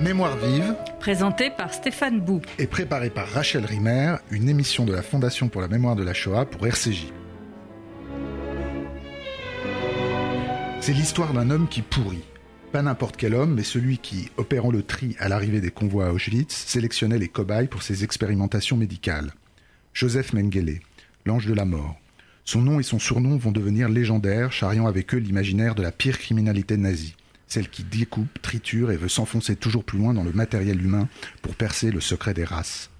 Mémoire 0.00 0.36
vive, 0.38 0.74
Présenté 0.98 1.50
par 1.50 1.74
Stéphane 1.74 2.20
Bou. 2.20 2.40
et 2.58 2.66
préparée 2.66 3.10
par 3.10 3.28
Rachel 3.28 3.64
Rimer, 3.64 4.16
une 4.30 4.48
émission 4.48 4.84
de 4.86 4.92
la 4.92 5.02
Fondation 5.02 5.48
pour 5.48 5.60
la 5.60 5.68
mémoire 5.68 5.96
de 5.96 6.02
la 6.02 6.14
Shoah 6.14 6.46
pour 6.46 6.66
RCJ. 6.66 7.12
C'est 10.80 10.94
l'histoire 10.94 11.34
d'un 11.34 11.50
homme 11.50 11.68
qui 11.68 11.82
pourrit. 11.82 12.24
Pas 12.72 12.80
n'importe 12.82 13.16
quel 13.16 13.34
homme, 13.34 13.54
mais 13.54 13.62
celui 13.62 13.98
qui, 13.98 14.30
opérant 14.38 14.70
le 14.70 14.82
tri 14.82 15.16
à 15.18 15.28
l'arrivée 15.28 15.60
des 15.60 15.70
convois 15.70 16.06
à 16.06 16.12
Auschwitz, 16.12 16.54
sélectionnait 16.54 17.18
les 17.18 17.28
cobayes 17.28 17.68
pour 17.68 17.82
ses 17.82 18.04
expérimentations 18.04 18.76
médicales. 18.76 19.32
Joseph 19.92 20.32
Mengele, 20.32 20.80
l'ange 21.26 21.46
de 21.46 21.54
la 21.54 21.64
mort. 21.66 21.96
Son 22.44 22.62
nom 22.62 22.80
et 22.80 22.84
son 22.84 22.98
surnom 22.98 23.36
vont 23.36 23.52
devenir 23.52 23.88
légendaires, 23.88 24.52
charriant 24.52 24.86
avec 24.86 25.14
eux 25.14 25.18
l'imaginaire 25.18 25.74
de 25.74 25.82
la 25.82 25.92
pire 25.92 26.18
criminalité 26.18 26.76
nazie, 26.76 27.16
celle 27.50 27.68
qui 27.68 27.84
découpe, 27.84 28.40
triture 28.40 28.90
et 28.92 28.96
veut 28.96 29.08
s'enfoncer 29.08 29.56
toujours 29.56 29.84
plus 29.84 29.98
loin 29.98 30.14
dans 30.14 30.24
le 30.24 30.32
matériel 30.32 30.82
humain 30.82 31.08
pour 31.42 31.56
percer 31.56 31.90
le 31.90 32.00
secret 32.00 32.32
des 32.32 32.44
races. 32.44 32.90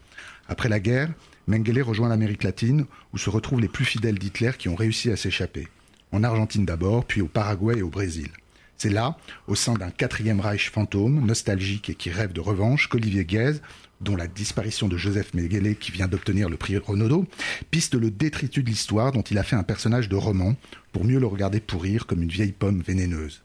Après 0.48 0.68
la 0.68 0.80
guerre, 0.80 1.10
Mengele 1.46 1.82
rejoint 1.82 2.08
l'Amérique 2.08 2.42
latine, 2.42 2.86
où 3.12 3.18
se 3.18 3.30
retrouvent 3.30 3.60
les 3.60 3.68
plus 3.68 3.84
fidèles 3.84 4.18
d'Hitler 4.18 4.52
qui 4.58 4.68
ont 4.68 4.74
réussi 4.74 5.10
à 5.10 5.16
s'échapper. 5.16 5.68
En 6.12 6.24
Argentine 6.24 6.66
d'abord, 6.66 7.04
puis 7.04 7.20
au 7.20 7.28
Paraguay 7.28 7.78
et 7.78 7.82
au 7.82 7.88
Brésil. 7.88 8.28
C'est 8.76 8.90
là, 8.90 9.16
au 9.46 9.54
sein 9.54 9.74
d'un 9.74 9.90
quatrième 9.90 10.40
Reich 10.40 10.70
fantôme, 10.70 11.24
nostalgique 11.24 11.90
et 11.90 11.94
qui 11.94 12.10
rêve 12.10 12.32
de 12.32 12.40
revanche, 12.40 12.88
qu'Olivier 12.88 13.24
Guèze, 13.24 13.62
dont 14.00 14.16
la 14.16 14.26
disparition 14.26 14.88
de 14.88 14.96
Joseph 14.96 15.34
Mengele, 15.34 15.76
qui 15.76 15.92
vient 15.92 16.08
d'obtenir 16.08 16.48
le 16.48 16.56
prix 16.56 16.78
Renaudot, 16.78 17.26
piste 17.70 17.94
le 17.94 18.10
détritus 18.10 18.64
de 18.64 18.70
l'histoire 18.70 19.12
dont 19.12 19.22
il 19.22 19.38
a 19.38 19.42
fait 19.42 19.56
un 19.56 19.62
personnage 19.62 20.08
de 20.08 20.16
roman, 20.16 20.56
pour 20.92 21.04
mieux 21.04 21.20
le 21.20 21.26
regarder 21.26 21.60
pourrir 21.60 22.06
comme 22.06 22.22
une 22.22 22.30
vieille 22.30 22.52
pomme 22.52 22.80
vénéneuse. 22.80 23.42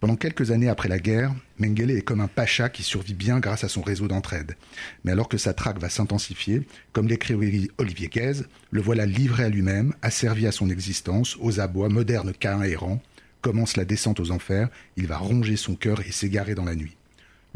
Pendant 0.00 0.14
quelques 0.14 0.52
années 0.52 0.68
après 0.68 0.88
la 0.88 1.00
guerre, 1.00 1.34
Mengele 1.58 1.90
est 1.90 2.02
comme 2.02 2.20
un 2.20 2.28
pacha 2.28 2.68
qui 2.68 2.84
survit 2.84 3.14
bien 3.14 3.40
grâce 3.40 3.64
à 3.64 3.68
son 3.68 3.82
réseau 3.82 4.06
d'entraide. 4.06 4.56
Mais 5.02 5.10
alors 5.10 5.28
que 5.28 5.38
sa 5.38 5.54
traque 5.54 5.80
va 5.80 5.88
s'intensifier, 5.88 6.68
comme 6.92 7.08
l'écrit 7.08 7.34
Olivier 7.78 8.08
Guèze, 8.08 8.46
le 8.70 8.80
voilà 8.80 9.06
livré 9.06 9.42
à 9.42 9.48
lui-même, 9.48 9.94
asservi 10.02 10.46
à 10.46 10.52
son 10.52 10.70
existence, 10.70 11.36
aux 11.40 11.58
abois, 11.58 11.88
moderne 11.88 12.32
qu'un 12.32 12.62
errant. 12.62 13.02
Commence 13.40 13.76
la 13.76 13.84
descente 13.84 14.20
aux 14.20 14.30
enfers, 14.30 14.68
il 14.96 15.08
va 15.08 15.16
ronger 15.16 15.56
son 15.56 15.74
cœur 15.74 16.00
et 16.06 16.12
s'égarer 16.12 16.54
dans 16.54 16.64
la 16.64 16.76
nuit. 16.76 16.97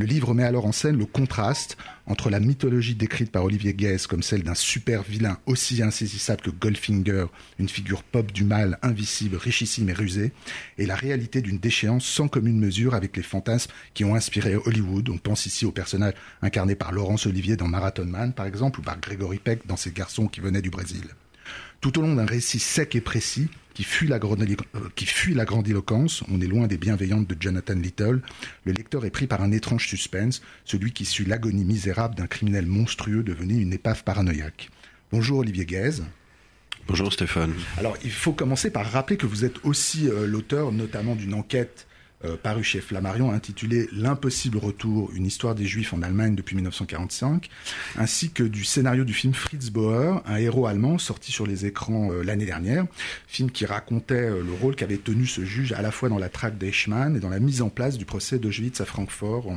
Le 0.03 0.09
livre 0.09 0.35
met 0.35 0.43
alors 0.43 0.67
en 0.67 0.73
scène 0.73 0.99
le 0.99 1.07
contraste 1.07 1.77
entre 2.07 2.29
la 2.29 2.41
mythologie 2.41 2.97
décrite 2.97 3.31
par 3.31 3.45
Olivier 3.45 3.73
Guès 3.73 4.09
comme 4.09 4.25
celle 4.25 4.43
d'un 4.43 4.57
super 4.57 5.05
vilain 5.05 5.39
aussi 5.47 5.81
insaisissable 5.81 6.43
que 6.43 6.51
Goldfinger, 6.51 7.27
une 7.61 7.69
figure 7.69 8.03
pop 8.03 8.33
du 8.33 8.43
mal, 8.43 8.81
invisible, 8.83 9.37
richissime 9.37 9.91
et 9.91 9.93
rusée, 9.93 10.33
et 10.77 10.87
la 10.87 10.97
réalité 10.97 11.41
d'une 11.41 11.59
déchéance 11.59 12.05
sans 12.05 12.27
commune 12.27 12.59
mesure 12.59 12.97
avec 12.97 13.17
les 13.17 13.23
fantasmes 13.23 13.71
qui 13.95 14.05
ont 14.05 14.17
inspiré 14.17 14.57
Hollywood. 14.57 15.09
On 15.09 15.19
pense 15.19 15.47
ici 15.47 15.67
aux 15.67 15.71
personnages 15.71 16.15
incarnés 16.43 16.75
par 16.75 16.91
Laurence 16.91 17.27
Olivier 17.27 17.55
dans 17.55 17.69
Marathon 17.69 18.07
Man, 18.07 18.33
par 18.33 18.47
exemple, 18.47 18.81
ou 18.81 18.83
par 18.83 18.99
Gregory 18.99 19.39
Peck 19.39 19.69
dans 19.69 19.77
Ces 19.77 19.93
garçons 19.93 20.27
qui 20.27 20.41
venaient 20.41 20.63
du 20.63 20.71
Brésil. 20.71 21.05
Tout 21.81 21.97
au 22.01 22.03
long 22.03 22.17
d'un 22.17 22.27
récit 22.27 22.59
sec 22.59 22.97
et 22.97 23.01
précis, 23.01 23.49
qui 23.75 23.85
fuit, 23.85 24.09
la 24.09 24.17
euh, 24.17 24.89
qui 24.95 25.07
fuit 25.07 25.35
la 25.35 25.45
grandiloquence, 25.45 26.23
on 26.31 26.41
est 26.41 26.47
loin 26.47 26.67
des 26.67 26.77
bienveillantes 26.77 27.27
de 27.27 27.37
Jonathan 27.39 27.75
Little, 27.75 28.21
le 28.65 28.73
lecteur 28.73 29.05
est 29.05 29.11
pris 29.11 29.27
par 29.27 29.43
un 29.43 29.53
étrange 29.53 29.87
suspense, 29.89 30.43
celui 30.65 30.93
qui 30.93 31.05
suit 31.05 31.25
l'agonie 31.25 31.65
misérable 31.65 32.15
d'un 32.15 32.27
criminel 32.27 32.67
monstrueux 32.67 33.23
devenu 33.23 33.61
une 33.61 33.73
épave 33.73 34.05
paranoïaque. 34.05 34.71
Bonjour 35.11 35.39
Olivier 35.39 35.67
Guèze. 35.67 36.05
Bonjour 36.89 37.13
Stéphane. 37.13 37.55
Alors 37.79 37.97
il 38.03 38.11
faut 38.11 38.33
commencer 38.33 38.71
par 38.71 38.91
rappeler 38.91 39.17
que 39.17 39.27
vous 39.27 39.45
êtes 39.45 39.65
aussi 39.65 40.09
euh, 40.09 40.27
l'auteur 40.27 40.73
notamment 40.73 41.15
d'une 41.15 41.35
enquête 41.35 41.87
euh, 42.25 42.37
parue 42.41 42.65
chez 42.65 42.81
Flammarion 42.81 43.33
intitulée 43.33 43.89
L'impossible 43.93 44.59
retour, 44.59 45.11
une 45.15 45.27
histoire 45.27 45.55
des 45.55 45.67
Juifs 45.67 45.93
en 45.93 46.03
Allemagne 46.03 46.35
depuis 46.35 46.55
1945, 46.55 47.49
ainsi 47.97 48.31
que 48.31 48.43
du 48.43 48.65
scénario 48.65 49.05
du 49.05 49.13
film 49.13 49.35
Fritz 49.35 49.71
Bauer, 49.71 50.23
un 50.27 50.37
héros 50.37 50.67
allemand 50.67 50.99
sorti 50.99 51.33
sur 51.33 51.47
les 51.47 51.67
écrans 51.67 52.11
euh, 52.13 52.23
l'année 52.23 52.47
dernière, 52.47 52.87
film 53.27 53.51
qui 53.51 53.67
racontait 53.67 54.15
euh, 54.15 54.43
le 54.43 54.53
rôle 54.53 54.77
qu'avait 54.77 54.99
tenu 54.99 55.27
ce 55.27 55.45
juge 55.45 55.73
à 55.73 55.83
la 55.83 55.91
fois 55.91 56.09
dans 56.09 56.19
la 56.19 56.29
traque 56.29 56.59
d'Eichmann 56.59 57.17
et 57.17 57.21
dans 57.21 57.29
la 57.29 57.41
mise 57.41 57.63
en 57.63 57.69
place 57.69 57.99
du 57.99 58.05
procès 58.05 58.39
d'Auschwitz 58.39 58.81
à 58.81 58.85
Francfort 58.85 59.49
en 59.49 59.57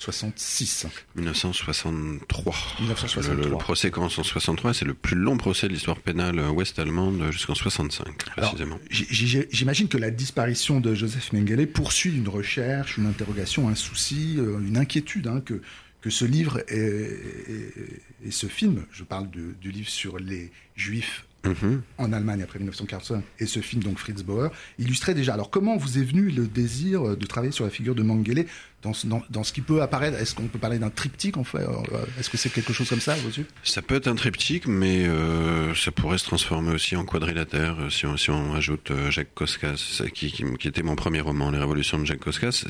1966. 0.00 0.86
1963. 1.14 2.54
1963. 2.80 3.34
Le, 3.44 3.50
le 3.50 3.56
procès 3.58 3.90
commence 3.90 4.18
en 4.18 4.22
63, 4.24 4.72
c'est 4.72 4.84
le 4.86 4.94
plus 4.94 5.16
long 5.16 5.36
procès 5.36 5.68
de 5.68 5.72
l'histoire 5.74 5.98
pénale 5.98 6.40
ouest-allemande 6.40 7.30
jusqu'en 7.30 7.54
65, 7.54 8.06
Alors, 8.36 8.50
précisément. 8.50 8.78
J'imagine 8.90 9.88
que 9.88 9.98
la 9.98 10.10
disparition 10.10 10.80
de 10.80 10.94
Joseph 10.94 11.32
Mengele 11.32 11.66
poursuit 11.70 12.16
une 12.16 12.28
recherche, 12.28 12.96
une 12.96 13.06
interrogation, 13.06 13.68
un 13.68 13.74
souci, 13.74 14.36
euh, 14.38 14.58
une 14.60 14.78
inquiétude 14.78 15.26
hein, 15.26 15.42
que, 15.44 15.60
que 16.00 16.08
ce 16.10 16.24
livre 16.24 16.60
et, 16.68 16.78
et- 16.78 18.26
et 18.26 18.30
ce 18.30 18.46
film, 18.46 18.84
je 18.92 19.04
parle 19.04 19.30
de- 19.30 19.54
du 19.60 19.70
livre 19.70 19.88
sur 19.88 20.18
les 20.18 20.50
juifs 20.76 21.26
Mhm. 21.44 21.80
en 21.96 22.12
Allemagne 22.12 22.42
après 22.42 22.58
1945 22.58 23.22
et 23.38 23.46
ce 23.46 23.60
film 23.60 23.82
donc 23.82 23.98
Fritz 23.98 24.22
Bauer 24.22 24.50
illustrait 24.78 25.14
déjà. 25.14 25.32
Alors 25.32 25.48
comment 25.48 25.76
vous 25.78 25.96
est 25.98 26.04
venu 26.04 26.28
le 26.30 26.46
désir 26.46 27.06
euh, 27.06 27.16
de 27.16 27.24
travailler 27.26 27.52
sur 27.52 27.64
la 27.64 27.70
figure 27.70 27.94
de 27.94 28.02
Mengele 28.02 28.44
dans, 28.82 28.92
ce- 28.92 29.06
dans, 29.06 29.22
dans 29.30 29.42
ce 29.42 29.52
qui 29.54 29.62
peut 29.62 29.80
apparaître? 29.80 30.18
Est-ce 30.20 30.34
qu'on 30.34 30.48
peut 30.48 30.58
parler 30.58 30.78
d'un 30.78 30.90
triptyque 30.90 31.38
en 31.38 31.44
fait? 31.44 31.60
Euh, 31.60 32.04
Est-ce 32.18 32.28
que 32.28 32.36
c'est 32.36 32.50
quelque 32.50 32.74
chose 32.74 32.90
comme 32.90 33.00
ça 33.00 33.14
vos 33.16 33.30
yeux? 33.30 33.46
Ça 33.62 33.80
peut 33.80 33.94
être 33.94 34.06
un 34.08 34.16
triptyque, 34.16 34.66
mais 34.66 35.06
euh, 35.06 35.74
ça 35.74 35.90
pourrait 35.92 36.18
se 36.18 36.24
transformer 36.24 36.74
aussi 36.74 36.94
en 36.94 37.04
quadrilatère 37.06 37.76
si 37.90 38.04
on, 38.04 38.18
si 38.18 38.28
on 38.30 38.54
ajoute 38.54 38.92
Jacques 39.08 39.34
Koskas, 39.34 40.02
qui, 40.12 40.30
qui, 40.30 40.44
qui 40.58 40.68
était 40.68 40.82
mon 40.82 40.94
premier 40.96 41.20
roman, 41.20 41.50
Les 41.50 41.58
Révolutions 41.58 41.98
de 41.98 42.04
Jacques 42.04 42.20
Koskas. 42.20 42.66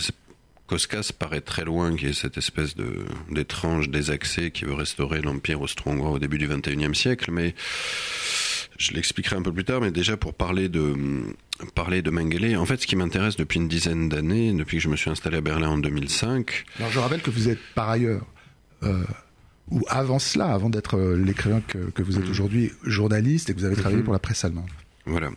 Koskas 0.69 1.11
paraît 1.19 1.41
très 1.41 1.65
loin, 1.65 1.97
qui 1.97 2.07
est 2.07 2.13
cette 2.13 2.39
espèce 2.39 2.77
de 2.77 3.05
d'étrange 3.33 3.89
désaxé 3.89 4.53
qui 4.53 4.65
veut 4.65 4.75
restaurer 4.75 5.21
l'empire 5.21 5.61
austro-hongrois 5.61 6.13
au 6.13 6.19
début 6.21 6.39
du 6.39 6.47
XXIe 6.47 6.95
siècle, 6.95 7.33
mais 7.33 7.57
je 8.81 8.93
l'expliquerai 8.93 9.37
un 9.37 9.43
peu 9.43 9.53
plus 9.53 9.65
tard. 9.65 9.81
Mais 9.81 9.91
déjà 9.91 10.17
pour 10.17 10.35
parler 10.35 10.69
de 10.69 10.95
parler 11.75 12.01
de 12.03 12.11
Mengele, 12.11 12.57
en 12.57 12.65
fait, 12.65 12.81
ce 12.81 12.87
qui 12.87 12.97
m'intéresse 12.97 13.37
depuis 13.37 13.59
une 13.61 13.69
dizaine 13.69 14.09
d'années, 14.09 14.53
depuis 14.55 14.79
que 14.79 14.83
je 14.83 14.89
me 14.89 14.97
suis 14.97 15.11
installé 15.11 15.37
à 15.37 15.41
Berlin 15.43 15.69
en 15.69 15.79
2005, 15.79 16.65
Alors 16.79 16.91
je 16.91 16.99
rappelle 16.99 17.21
que 17.23 17.31
vous 17.31 17.49
êtes 17.51 17.59
par 17.75 17.91
ailleurs, 17.91 18.25
euh, 18.83 19.05
ou 19.71 19.83
avant 19.89 20.19
cela, 20.19 20.47
avant 20.47 20.71
d'être 20.71 20.97
euh, 20.97 21.17
l'écrivain 21.23 21.61
que, 21.61 21.79
que 21.91 22.03
vous 22.03 22.19
êtes 22.19 22.29
aujourd'hui, 22.29 22.73
journaliste 22.85 23.51
et 23.51 23.55
que 23.55 23.59
vous 23.59 23.67
avez 23.67 23.77
travaillé 23.77 23.99
Mhm. 23.99 24.05
pour 24.05 24.15
la 24.15 24.19
presse 24.19 24.45
allemande. 24.45 24.71
Voilà. 25.07 25.31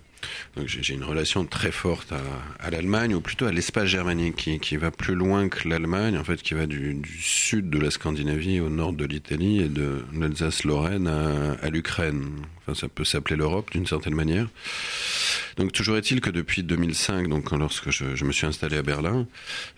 Donc 0.56 0.68
j'ai 0.68 0.94
une 0.94 1.03
relation 1.03 1.46
très 1.46 1.72
forte 1.72 2.13
à, 2.59 2.69
l'Allemagne, 2.69 3.13
ou 3.13 3.22
plutôt 3.22 3.46
à 3.46 3.51
l'espace 3.51 3.88
germanique, 3.88 4.35
qui, 4.35 4.59
qui 4.59 4.78
va 4.78 4.91
plus 4.91 5.16
loin 5.16 5.50
que 5.50 5.68
l'Allemagne, 5.68 6.18
en 6.18 6.24
fait, 6.24 6.41
qui 6.41 6.53
va 6.53 6.66
du, 6.66 6.94
du 6.94 7.22
sud 7.22 7.69
de 7.69 7.79
la 7.79 7.91
Scandinavie 7.91 8.59
au 8.59 8.69
nord 8.69 8.94
de 8.94 9.06
l'Italie 9.06 9.62
et 9.62 9.69
de 9.69 10.06
l'Alsace-Lorraine 10.13 11.07
à, 11.07 11.53
à 11.62 11.69
l'Ukraine. 11.69 12.24
Enfin, 12.62 12.79
ça 12.79 12.88
peut 12.88 13.03
s'appeler 13.03 13.35
l'Europe 13.35 13.72
d'une 13.72 13.88
certaine 13.88 14.16
manière. 14.16 14.47
Donc 15.58 15.72
toujours 15.72 15.97
est-il 15.97 16.19
que 16.22 16.30
depuis 16.30 16.64
2005, 16.64 17.28
donc 17.28 17.46
quand- 17.46 17.58
lorsque 17.58 17.90
je, 17.91 18.24
me 18.25 18.31
suis 18.31 18.46
installé 18.47 18.78
à 18.78 18.81
Berlin, 18.81 19.28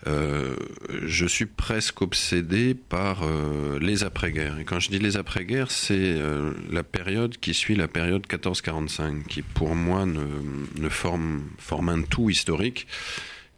euh, 0.06 0.56
je 1.04 1.26
suis 1.26 1.46
presque 1.46 2.00
obsédé 2.02 2.74
par 2.74 3.22
euh, 3.24 3.78
les 3.80 4.04
après-guerres. 4.04 4.58
Et 4.58 4.64
quand 4.64 4.80
je 4.80 4.88
dis 4.90 4.98
les 4.98 5.16
après-guerres, 5.16 5.70
c'est 5.70 5.94
euh, 5.98 6.52
la 6.70 6.82
période 6.82 7.36
qui 7.38 7.52
suit 7.54 7.76
la 7.76 7.88
période 7.88 8.26
14-45, 8.26 9.24
qui 9.24 9.42
pour 9.42 9.74
moi 9.74 10.06
ne, 10.06 10.88
forme, 10.88 11.42
un 11.88 12.02
tout 12.02 12.30
historique, 12.30 12.86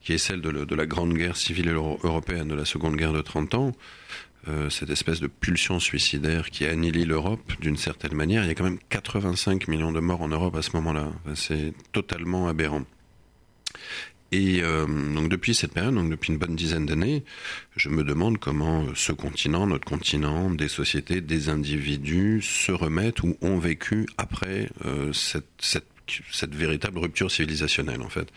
qui 0.03 0.13
est 0.15 0.19
celle 0.19 0.41
de, 0.41 0.75
la 0.75 0.87
grande 0.87 1.15
guerre 1.15 1.37
civile 1.37 1.69
euro- 1.71 2.01
européenne, 2.03 2.49
de 2.49 2.55
la 2.55 2.65
seconde 2.65 2.97
guerre 2.97 3.13
de 3.13 3.21
30 3.21 3.55
ans. 3.55 3.73
Euh, 4.49 4.71
cette 4.71 4.89
espèce 4.89 5.21
de 5.21 5.27
pulsion 5.27 5.79
suicidaire 5.79 6.51
qui 6.51 6.65
annihilie 6.65 7.05
l'Europe 7.05 7.53
d'une 7.61 7.77
certaine 7.77 8.15
manière. 8.15 8.45
Il 8.45 8.49
y 8.49 8.51
a 8.51 8.55
quand 8.55 8.65
même 8.65 8.79
85 8.89 9.69
millions 9.69 9.93
de 9.93 10.01
morts 10.01 10.23
en 10.23 10.29
Europe 10.29 10.57
à 10.57 10.63
ce 10.63 10.71
moment-là. 10.77 11.13
C'est 11.35 11.75
totalement 11.93 12.49
aberrant. 12.49 12.85
Et 14.33 14.61
euh, 14.63 14.87
donc 14.87 15.29
depuis 15.29 15.55
cette 15.55 15.73
période, 15.73 15.95
donc 15.95 16.11
depuis 16.11 16.33
une 16.33 16.39
bonne 16.39 16.57
dizaine 16.57 16.87
d'années, 16.87 17.25
je 17.77 17.89
me 17.89 18.05
demande 18.05 18.39
comment 18.39 18.87
ce 18.95 19.13
continent, 19.13 19.67
notre 19.67 19.87
continent, 19.87 20.51
des 20.51 20.69
sociétés, 20.69 21.21
des 21.21 21.49
individus 21.49 22.43
se 22.43 22.73
remettent 22.73 23.23
ou 23.23 23.37
ont 23.41 23.59
vécu 23.59 24.07
après 24.19 24.71
euh, 24.85 25.13
cette, 25.13 25.49
cette 25.59 25.89
cette 26.33 26.55
véritable 26.55 26.99
rupture 26.99 27.31
civilisationnelle 27.31 28.03
en 28.03 28.09
fait. 28.09 28.29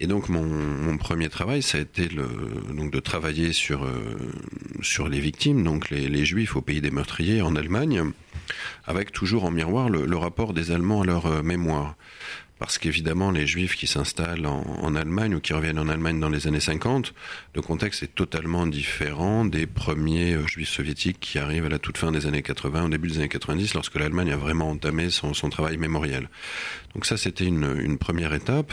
Et 0.00 0.06
donc 0.06 0.28
mon, 0.28 0.96
premier 0.98 1.28
travail, 1.28 1.62
ça 1.62 1.78
a 1.78 1.80
été 1.80 2.08
le, 2.08 2.26
donc 2.74 2.90
de 2.92 3.00
travailler 3.00 3.52
sur 3.52 3.84
euh, 3.84 4.16
sur 4.82 5.08
les 5.08 5.20
victimes, 5.20 5.62
donc 5.62 5.90
les, 5.90 6.24
juifs 6.24 6.56
au 6.56 6.62
pays 6.62 6.80
des 6.80 6.90
meurtriers 6.90 7.42
en 7.42 7.54
Allemagne, 7.56 8.02
avec 8.84 9.12
toujours 9.12 9.44
en 9.44 9.50
miroir 9.50 9.88
le, 9.88 10.06
le 10.06 10.16
rapport 10.16 10.52
des 10.52 10.70
Allemands 10.70 11.02
à 11.02 11.06
leur 11.06 11.26
euh, 11.26 11.42
mémoire. 11.42 11.96
Parce 12.58 12.78
qu'évidemment, 12.78 13.30
les 13.30 13.46
juifs 13.46 13.76
qui 13.76 13.86
s'installent 13.86 14.46
en, 14.46 14.94
Allemagne 14.94 15.34
ou 15.34 15.40
qui 15.40 15.52
reviennent 15.52 15.78
en 15.78 15.88
Allemagne 15.88 16.18
dans 16.18 16.30
les 16.30 16.46
années 16.46 16.60
50, 16.60 17.12
le 17.54 17.60
contexte 17.60 18.02
est 18.02 18.14
totalement 18.14 18.66
différent 18.66 19.44
des 19.44 19.66
premiers 19.66 20.34
euh, 20.34 20.46
juifs 20.46 20.70
soviétiques 20.70 21.20
qui 21.20 21.38
arrivent 21.38 21.66
à 21.66 21.68
la 21.68 21.78
toute 21.78 21.98
fin 21.98 22.12
des 22.12 22.26
années 22.26 22.42
80, 22.42 22.86
au 22.86 22.88
début 22.88 23.08
des 23.08 23.18
années 23.18 23.28
90, 23.28 23.74
lorsque 23.74 23.96
l'Allemagne 23.96 24.32
a 24.32 24.36
vraiment 24.36 24.70
entamé 24.70 25.10
son, 25.10 25.32
travail 25.50 25.76
mémoriel. 25.76 26.30
Donc 26.94 27.04
ça, 27.04 27.18
c'était 27.18 27.44
une, 27.44 27.98
première 27.98 28.32
étape. 28.32 28.72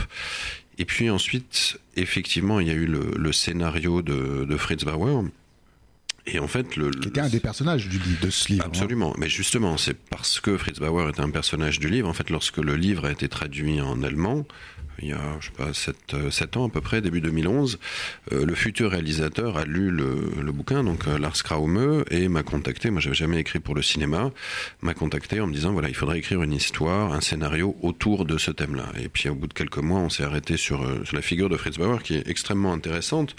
Et 0.77 0.85
puis 0.85 1.09
ensuite, 1.09 1.77
effectivement, 1.97 2.61
il 2.61 2.67
y 2.67 2.71
a 2.71 2.75
eu 2.75 2.85
le, 2.85 3.31
scénario 3.33 4.01
de 4.01 4.57
Fritz 4.57 4.85
Bauer, 4.85 5.25
Et 6.25 6.39
en 6.39 6.47
fait, 6.47 6.77
le, 6.77 6.89
qui 6.89 7.09
était 7.09 7.19
un 7.19 7.29
des 7.29 7.39
personnages 7.39 7.89
du 7.89 7.99
livre, 7.99 8.21
de 8.21 8.29
ce 8.29 8.49
livre. 8.49 8.63
Hein. 8.63 8.69
Absolument. 8.69 9.13
Mais 9.17 9.27
justement, 9.27 9.77
c'est 9.77 9.93
parce 9.93 10.39
que 10.39 10.57
Fritz 10.57 10.79
Bauer 10.79 11.09
est 11.09 11.19
un 11.19 11.29
personnage 11.29 11.79
du 11.79 11.89
livre. 11.89 12.07
En 12.07 12.13
fait, 12.13 12.29
lorsque 12.29 12.57
le 12.57 12.75
livre 12.75 13.05
a 13.05 13.11
été 13.11 13.27
traduit 13.27 13.81
en 13.81 14.03
allemand, 14.03 14.45
il 15.01 15.09
y 15.09 15.11
a, 15.11 15.37
je 15.39 15.47
sais 15.47 15.53
pas, 15.53 15.73
7, 15.73 16.29
7 16.31 16.57
ans 16.57 16.67
à 16.67 16.69
peu 16.69 16.81
près, 16.81 17.01
début 17.01 17.21
2011, 17.21 17.79
euh, 18.31 18.45
le 18.45 18.55
futur 18.55 18.91
réalisateur 18.91 19.57
a 19.57 19.65
lu 19.65 19.89
le, 19.89 20.51
bouquin, 20.51 20.83
donc 20.83 21.07
euh, 21.07 21.17
Lars 21.17 21.41
Kraume, 21.43 22.03
et 22.11 22.27
m'a 22.27 22.43
contacté, 22.43 22.91
moi 22.91 23.01
j'avais 23.01 23.15
jamais 23.15 23.39
écrit 23.39 23.59
pour 23.59 23.75
le 23.75 23.81
cinéma, 23.81 24.31
m'a 24.81 24.93
contacté 24.93 25.39
en 25.39 25.47
me 25.47 25.53
disant, 25.53 25.73
voilà, 25.73 25.89
il 25.89 25.95
faudrait 25.95 26.19
écrire 26.19 26.43
une 26.43 26.53
histoire, 26.53 27.13
un 27.13 27.21
scénario 27.21 27.75
autour 27.81 28.25
de 28.25 28.37
ce 28.37 28.51
thème-là. 28.51 28.91
Et 29.01 29.09
puis 29.09 29.29
au 29.29 29.35
bout 29.35 29.47
de 29.47 29.53
quelques 29.53 29.77
mois, 29.77 29.99
on 29.99 30.09
s'est 30.09 30.23
arrêté 30.23 30.57
sur, 30.57 30.83
euh, 30.83 31.03
la 31.11 31.21
figure 31.21 31.49
de 31.49 31.57
Fritz 31.57 31.77
Bauer, 31.77 32.01
qui 32.03 32.15
est 32.15 32.27
extrêmement 32.27 32.73
intéressante, 32.73 33.35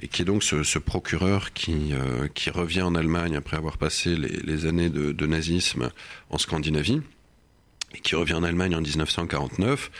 et 0.00 0.08
qui 0.08 0.22
est 0.22 0.24
donc 0.24 0.42
ce, 0.42 0.78
procureur 0.78 1.52
qui, 1.52 1.92
euh, 1.92 2.28
revient 2.54 2.82
en 2.82 2.94
Allemagne 2.94 3.36
après 3.36 3.56
avoir 3.56 3.76
passé 3.76 4.16
les, 4.16 4.66
années 4.66 4.88
de 4.88 5.26
nazisme 5.26 5.90
en 6.30 6.38
Scandinavie 6.38 7.02
et 7.94 8.00
qui 8.00 8.14
revient 8.14 8.34
en 8.34 8.42
Allemagne 8.42 8.74
en 8.74 8.80
1949 8.80 9.90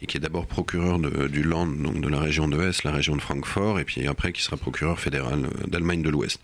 et 0.00 0.06
qui 0.06 0.16
est 0.16 0.20
d'abord 0.20 0.46
procureur 0.46 0.98
du 0.98 1.42
Land, 1.42 1.66
donc 1.66 2.00
de 2.00 2.08
la 2.08 2.20
région 2.20 2.46
de 2.46 2.60
Hesse, 2.60 2.84
la 2.84 2.92
région 2.92 3.16
de 3.16 3.20
Francfort, 3.20 3.80
et 3.80 3.84
puis 3.84 4.06
après 4.06 4.32
qui 4.32 4.42
sera 4.42 4.56
procureur 4.56 5.00
fédéral 5.00 5.48
d'Allemagne 5.66 6.02
de 6.02 6.10
l'Ouest. 6.10 6.40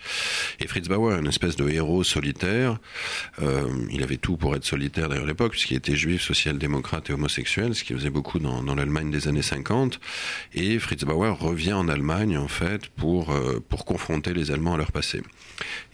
Et 0.58 0.67
Fritz 0.67 0.88
Bauer, 0.88 1.19
une 1.19 1.29
espèce 1.29 1.55
de 1.55 1.69
héros 1.69 2.02
solitaire, 2.02 2.79
euh, 3.41 3.69
il 3.91 4.02
avait 4.02 4.17
tout 4.17 4.37
pour 4.37 4.56
être 4.56 4.64
solitaire 4.64 5.08
d'ailleurs 5.08 5.25
à 5.25 5.29
l'époque, 5.29 5.52
puisqu'il 5.52 5.76
était 5.76 5.94
juif, 5.94 6.23
social-démocrate 6.23 7.11
et 7.11 7.12
homosexuel, 7.12 7.75
ce 7.76 7.85
qui 7.85 7.93
faisait 7.93 8.11
beaucoup 8.11 8.41
dans, 8.41 8.75
l'Allemagne 8.75 9.12
des 9.12 9.29
années 9.29 9.43
50. 9.43 10.00
Et 10.55 10.81
Fritz 10.81 11.05
Bauer 11.05 11.38
revient 11.38 11.75
en 11.75 11.88
Allemagne 11.88 12.37
en 12.37 12.49
fait 12.49 12.88
pour 12.88 13.31
euh, 13.31 13.62
pour 13.69 13.85
confronter 13.85 14.35
les 14.35 14.50
Allemands 14.50 14.75
à 14.75 14.79
leur 14.79 14.91
passé. 14.91 15.23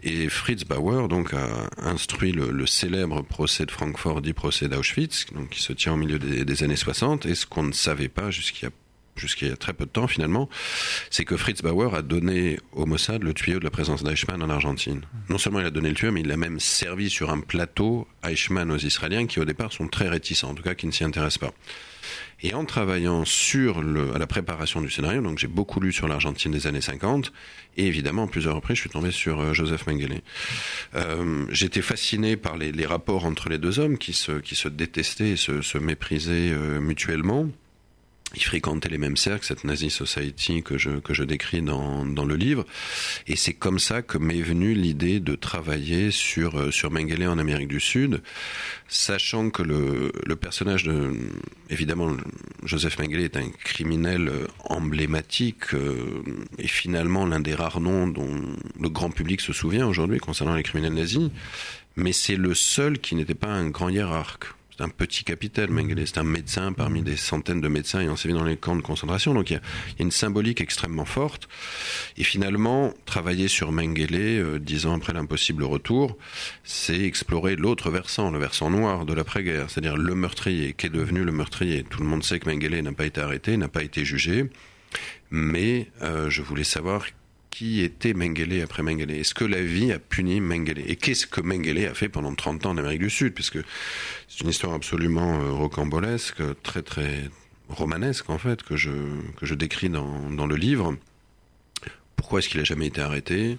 Et 0.02 0.31
Fritz 0.31 0.64
Bauer 0.64 1.08
donc 1.08 1.35
a 1.35 1.69
instruit 1.82 2.32
le 2.32 2.67
célèbre 2.67 3.20
procès 3.23 3.67
de 3.67 3.70
Francfort, 3.70 4.23
dit 4.23 4.32
procès 4.32 4.69
d'Auschwitz, 4.69 5.00
donc 5.32 5.50
qui 5.50 5.62
se 5.62 5.73
tient 5.73 5.93
au 5.93 5.97
milieu 5.97 6.19
des, 6.19 6.62
années 6.62 6.76
60, 6.76 7.26
et 7.26 7.35
ce 7.35 7.47
qu'on 7.47 7.62
ne 7.62 7.73
savait 7.73 8.08
pas 8.08 8.31
jusqu'il 8.31 8.69
y 8.69 9.56
très 9.56 9.73
peu 9.73 9.85
de 9.85 9.91
temps 9.91 10.06
finalement, 10.06 10.49
c'est 11.11 11.25
que 11.25 11.37
Fritz 11.37 11.62
Bauer 11.62 11.94
a 11.94 12.02
donné 12.02 12.58
au 12.73 12.87
Mossad 12.87 13.23
le 13.23 13.35
tuyau 13.35 13.58
de 13.58 13.64
la 13.64 13.70
présence 13.70 14.02
d'Eichmann 14.02 14.43
en 14.43 14.50
Argentine. 14.50 15.02
Non 15.29 15.38
seulement 15.38 15.61
il 15.61 15.67
a 15.67 15.70
donné 15.70 15.91
le 15.91 15.94
tuyau, 15.94 16.12
mais 16.12 16.20
il 16.20 16.32
a 16.32 16.37
même 16.37 16.61
servi 16.61 17.11
sur 17.11 17.31
un 17.31 17.41
plateau 17.41 18.08
Eichmann 18.25 18.70
aux 18.70 18.79
Israéliens 18.79 19.26
qui 19.26 19.41
au 19.41 19.44
départ 19.44 19.73
sont 19.73 19.88
très 19.88 20.08
réticents, 20.08 20.50
en 20.50 20.55
tout 20.55 20.62
cas 20.62 20.75
qui 20.75 20.87
ne 20.87 20.93
s'y 20.93 21.05
intéressent 21.05 21.50
pas. 21.50 21.55
Et 22.42 22.54
en 22.54 22.64
travaillant 22.64 23.25
sur 23.25 23.82
le, 23.82 24.14
à 24.14 24.19
la 24.19 24.26
préparation 24.26 24.81
du 24.81 24.90
scénario, 24.90 25.20
donc 25.20 25.38
j'ai 25.38 25.46
beaucoup 25.46 25.78
lu 25.81 25.92
sur 25.92 26.08
l'Argentine 26.08 26.52
des 26.52 26.66
années 26.66 26.81
50, 26.81 27.32
et 27.76 27.87
évidemment, 27.87 28.25
à 28.25 28.26
plusieurs 28.26 28.54
reprises, 28.54 28.76
je 28.76 28.82
suis 28.82 28.90
tombé 28.90 29.10
sur 29.10 29.40
euh, 29.40 29.52
Joseph 29.52 29.87
Mengele. 29.87 30.20
Euh, 30.94 31.44
J'étais 31.50 31.82
fasciné 31.82 32.37
par 32.37 32.56
les, 32.56 32.72
les, 32.72 32.87
rapports 32.87 33.25
entre 33.26 33.48
les 33.48 33.58
deux 33.58 33.78
hommes 33.78 33.98
qui 33.98 34.12
se, 34.12 34.32
qui 34.32 34.54
se 34.54 34.69
détestaient 34.69 35.31
et 35.31 35.37
se, 35.37 35.60
se 35.60 35.78
méprisaient 35.78 36.50
euh, 36.50 36.81
mutuellement 36.81 37.48
il 38.34 38.42
fréquentait 38.42 38.88
les 38.88 38.98
mêmes 38.98 39.16
cercles, 39.16 39.44
cette 39.44 39.64
Nazi 39.64 39.90
Society 39.90 40.62
que 40.62 40.78
je, 40.78 40.90
que 40.90 41.14
je 41.14 41.24
décris 41.24 41.62
dans, 41.62 42.04
dans 42.04 42.24
le 42.24 42.36
livre. 42.36 42.64
Et 43.26 43.36
c'est 43.36 43.54
comme 43.54 43.78
ça 43.78 44.02
que 44.02 44.18
m'est 44.18 44.42
venue 44.42 44.74
l'idée 44.74 45.20
de 45.20 45.34
travailler 45.34 46.10
sur, 46.10 46.72
sur 46.72 46.90
Mengele 46.90 47.26
en 47.26 47.38
Amérique 47.38 47.68
du 47.68 47.80
Sud, 47.80 48.22
sachant 48.88 49.50
que 49.50 49.62
le, 49.62 50.12
le 50.24 50.36
personnage 50.36 50.84
de, 50.84 51.12
évidemment, 51.70 52.16
Joseph 52.62 52.98
Mengele 52.98 53.22
est 53.22 53.36
un 53.36 53.48
criminel 53.64 54.30
emblématique 54.64 55.74
euh, 55.74 56.22
et 56.58 56.68
finalement 56.68 57.26
l'un 57.26 57.40
des 57.40 57.54
rares 57.54 57.80
noms 57.80 58.06
dont 58.06 58.40
le 58.80 58.88
grand 58.88 59.10
public 59.10 59.40
se 59.40 59.52
souvient 59.52 59.86
aujourd'hui 59.86 60.18
concernant 60.18 60.54
les 60.54 60.62
criminels 60.62 60.94
nazis. 60.94 61.30
Mais 61.96 62.12
c'est 62.12 62.36
le 62.36 62.54
seul 62.54 62.98
qui 63.00 63.14
n'était 63.16 63.34
pas 63.34 63.48
un 63.48 63.68
grand 63.68 63.88
hiérarque 63.88 64.54
un 64.80 64.88
petit 64.88 65.24
capitaine, 65.24 65.70
Mengele. 65.70 66.06
C'est 66.06 66.18
un 66.18 66.24
médecin 66.24 66.72
parmi 66.72 67.02
des 67.02 67.16
centaines 67.16 67.60
de 67.60 67.68
médecins 67.68 68.00
ayant 68.00 68.16
sévi 68.16 68.34
dans 68.34 68.44
les 68.44 68.56
camps 68.56 68.76
de 68.76 68.82
concentration. 68.82 69.34
Donc 69.34 69.50
il 69.50 69.54
y, 69.54 69.56
a, 69.56 69.60
il 69.88 69.98
y 69.98 70.02
a 70.02 70.04
une 70.04 70.10
symbolique 70.10 70.60
extrêmement 70.60 71.04
forte. 71.04 71.48
Et 72.16 72.24
finalement, 72.24 72.92
travailler 73.04 73.48
sur 73.48 73.72
Mengele, 73.72 74.14
euh, 74.14 74.58
dix 74.58 74.86
ans 74.86 74.96
après 74.96 75.12
l'impossible 75.12 75.64
retour, 75.64 76.16
c'est 76.64 77.00
explorer 77.00 77.56
l'autre 77.56 77.90
versant, 77.90 78.30
le 78.30 78.38
versant 78.38 78.70
noir 78.70 79.04
de 79.04 79.12
l'après-guerre, 79.12 79.70
c'est-à-dire 79.70 79.96
le 79.96 80.14
meurtrier, 80.14 80.72
qu'est 80.72 80.88
devenu 80.88 81.24
le 81.24 81.32
meurtrier. 81.32 81.84
Tout 81.84 82.00
le 82.00 82.06
monde 82.06 82.24
sait 82.24 82.38
que 82.38 82.48
Mengele 82.48 82.80
n'a 82.82 82.92
pas 82.92 83.06
été 83.06 83.20
arrêté, 83.20 83.56
n'a 83.56 83.68
pas 83.68 83.82
été 83.82 84.04
jugé. 84.04 84.50
Mais 85.30 85.88
euh, 86.02 86.28
je 86.28 86.42
voulais 86.42 86.64
savoir 86.64 87.04
qui 87.50 87.82
était 87.82 88.14
Mengele 88.14 88.62
après 88.62 88.82
Mengele? 88.82 89.11
Est-ce 89.11 89.35
que 89.35 89.44
la 89.44 89.61
vie 89.61 89.93
a 89.93 89.99
puni 89.99 90.41
Mengele? 90.41 90.82
Et 90.87 90.97
qu'est-ce 90.97 91.26
que 91.26 91.41
Mengele 91.41 91.87
a 91.87 91.94
fait 91.94 92.08
pendant 92.08 92.35
30 92.35 92.67
ans 92.67 92.70
en 92.70 92.76
Amérique 92.79 93.00
du 93.00 93.11
Sud? 93.11 93.35
Puisque 93.35 93.58
c'est 94.29 94.41
une 94.41 94.50
histoire 94.50 94.73
absolument 94.73 95.41
euh, 95.41 95.52
rocambolesque, 95.52 96.43
très 96.62 96.82
très 96.82 97.29
romanesque 97.69 98.31
en 98.31 98.38
fait, 98.38 98.62
que 98.62 98.76
je, 98.76 98.91
que 99.37 99.47
je 99.47 99.55
décris 99.55 99.88
dans, 99.88 100.31
dans 100.31 100.47
le 100.47 100.56
livre. 100.56 100.97
Pourquoi 102.17 102.38
est-ce 102.38 102.49
qu'il 102.49 102.61
a 102.61 102.64
jamais 102.64 102.87
été 102.87 103.00
arrêté? 103.00 103.58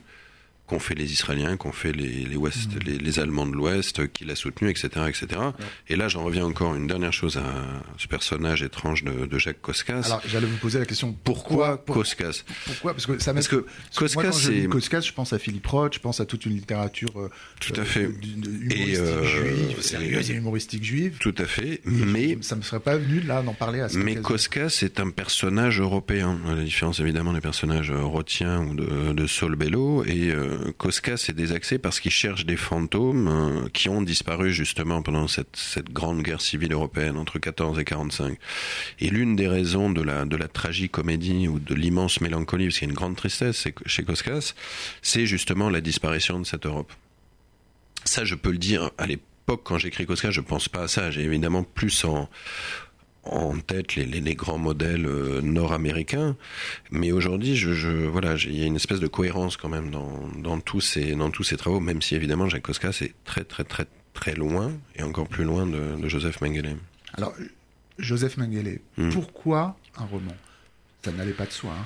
Qu'ont 0.71 0.79
fait 0.79 0.95
les 0.95 1.11
Israéliens, 1.11 1.57
qu'ont 1.57 1.73
fait 1.73 1.91
les, 1.91 2.23
les, 2.23 2.35
Ouest, 2.37 2.73
mmh. 2.73 2.79
les, 2.85 2.97
les, 2.97 3.19
Allemands 3.19 3.45
de 3.45 3.51
l'Ouest, 3.51 4.07
qui 4.13 4.23
l'a 4.23 4.35
soutenu, 4.35 4.69
etc., 4.69 4.87
etc. 5.09 5.25
Ouais. 5.31 5.51
Et 5.89 5.97
là, 5.97 6.07
j'en 6.07 6.23
reviens 6.23 6.45
encore 6.45 6.75
une 6.75 6.87
dernière 6.87 7.11
chose 7.11 7.35
à 7.35 7.83
ce 7.97 8.07
personnage 8.07 8.63
étrange 8.63 9.03
de, 9.03 9.25
de 9.25 9.37
Jacques 9.37 9.61
Koskas. 9.61 10.03
Alors, 10.05 10.21
j'allais 10.25 10.47
vous 10.47 10.55
poser 10.55 10.79
la 10.79 10.85
question 10.85 11.13
pourquoi, 11.25 11.83
pourquoi 11.83 12.03
Koskas 12.03 12.43
Pourquoi? 12.65 12.93
Parce 12.93 13.05
que 13.05 13.19
ça 13.19 13.33
parce 13.33 13.49
que 13.49 13.65
Koskas, 13.97 14.31
c'est 14.31 14.67
Koskas, 14.67 15.01
je 15.01 15.11
pense 15.11 15.33
à 15.33 15.39
Philippe 15.39 15.67
Roth, 15.67 15.95
je 15.95 15.99
pense 15.99 16.21
à 16.21 16.25
toute 16.25 16.45
une 16.45 16.53
littérature 16.53 17.19
euh, 17.19 17.29
tout 17.59 17.73
à 17.75 17.83
fait 17.83 18.03
humoristique 18.03 18.71
et 18.71 18.97
euh, 18.97 19.23
juive, 19.25 19.81
sérieuse 19.81 20.31
et 20.31 20.35
humoristique 20.35 20.83
juive. 20.85 21.17
Tout 21.19 21.35
à 21.37 21.45
fait, 21.45 21.81
mais 21.83 22.37
ça 22.39 22.55
me 22.55 22.61
serait 22.61 22.79
pas 22.79 22.95
venu 22.95 23.19
là 23.19 23.41
d'en 23.41 23.53
parler 23.53 23.81
à 23.81 23.89
ce 23.89 23.97
Mais 23.97 24.15
Koskas 24.15 24.79
est 24.83 25.01
un 25.01 25.09
personnage 25.09 25.81
européen, 25.81 26.39
à 26.47 26.55
la 26.55 26.63
différence 26.63 27.01
évidemment 27.01 27.33
des 27.33 27.41
personnages 27.41 27.91
rothiens 27.91 28.61
ou 28.61 28.73
de, 28.73 29.11
de 29.11 29.27
Saul 29.27 29.57
Bellow 29.57 30.05
et 30.05 30.31
euh, 30.31 30.60
Koskas 30.77 31.25
est 31.29 31.33
désaxé 31.33 31.77
parce 31.77 31.99
qu'il 31.99 32.11
cherche 32.11 32.45
des 32.45 32.57
fantômes 32.57 33.27
euh, 33.27 33.69
qui 33.69 33.89
ont 33.89 34.01
disparu 34.01 34.53
justement 34.53 35.01
pendant 35.01 35.27
cette, 35.27 35.91
grande 35.91 36.21
guerre 36.21 36.41
civile 36.41 36.73
européenne 36.73 37.17
entre 37.17 37.39
14 37.39 37.79
et 37.79 37.85
45. 37.85 38.37
Et 38.99 39.09
l'une 39.09 39.35
des 39.35 39.47
raisons 39.47 39.89
de 39.89 40.01
la, 40.01 40.25
de 40.25 40.35
la 40.35 40.47
tragicomédie 40.47 41.47
ou 41.47 41.59
de 41.59 41.75
l'immense 41.75 42.21
mélancolie, 42.21 42.65
parce 42.65 42.79
qu'il 42.79 42.87
y 42.87 42.89
a 42.89 42.91
une 42.91 42.97
grande 42.97 43.15
tristesse 43.15 43.67
chez 43.85 44.03
Koskas, 44.03 44.53
c'est 45.01 45.25
justement 45.25 45.69
la 45.69 45.81
disparition 45.81 46.39
de 46.39 46.45
cette 46.45 46.65
Europe. 46.65 46.91
Ça, 48.03 48.25
je 48.25 48.35
peux 48.35 48.51
le 48.51 48.57
dire 48.57 48.91
à 48.97 49.05
l'époque 49.07 49.61
quand 49.63 49.77
j'écris 49.77 50.05
Koskas, 50.05 50.31
je 50.31 50.41
pense 50.41 50.69
pas 50.69 50.83
à 50.83 50.87
ça. 50.87 51.11
J'ai 51.11 51.23
évidemment 51.23 51.63
plus 51.63 52.05
en 52.05 52.29
en 53.23 53.57
tête 53.59 53.95
les, 53.95 54.05
les, 54.05 54.19
les 54.19 54.35
grands 54.35 54.57
modèles 54.57 55.05
euh, 55.05 55.41
nord-américains, 55.41 56.35
mais 56.89 57.11
aujourd'hui, 57.11 57.55
je, 57.55 57.73
je, 57.73 57.89
voilà, 57.89 58.35
il 58.35 58.57
y 58.57 58.63
a 58.63 58.65
une 58.65 58.75
espèce 58.75 58.99
de 58.99 59.07
cohérence 59.07 59.57
quand 59.57 59.69
même 59.69 59.91
dans, 59.91 60.27
dans, 60.37 60.59
tous 60.59 60.81
ces, 60.81 61.15
dans 61.15 61.29
tous 61.29 61.43
ces 61.43 61.57
travaux, 61.57 61.79
même 61.79 62.01
si 62.01 62.15
évidemment 62.15 62.49
Jacques 62.49 62.63
Koskas 62.63 62.99
est 63.01 63.13
très 63.23 63.43
très 63.43 63.63
très 63.63 63.85
très 64.13 64.33
loin 64.33 64.71
et 64.95 65.03
encore 65.03 65.27
plus 65.27 65.43
loin 65.43 65.65
de, 65.65 66.01
de 66.01 66.07
Joseph 66.07 66.41
Mengele. 66.41 66.77
Alors, 67.13 67.33
Joseph 67.99 68.37
Mengele, 68.37 68.79
hmm. 68.97 69.09
pourquoi 69.09 69.77
un 69.97 70.05
roman? 70.05 70.35
Ça 71.03 71.11
n'allait 71.11 71.31
pas 71.31 71.45
de 71.45 71.51
soi. 71.51 71.71
Hein 71.71 71.85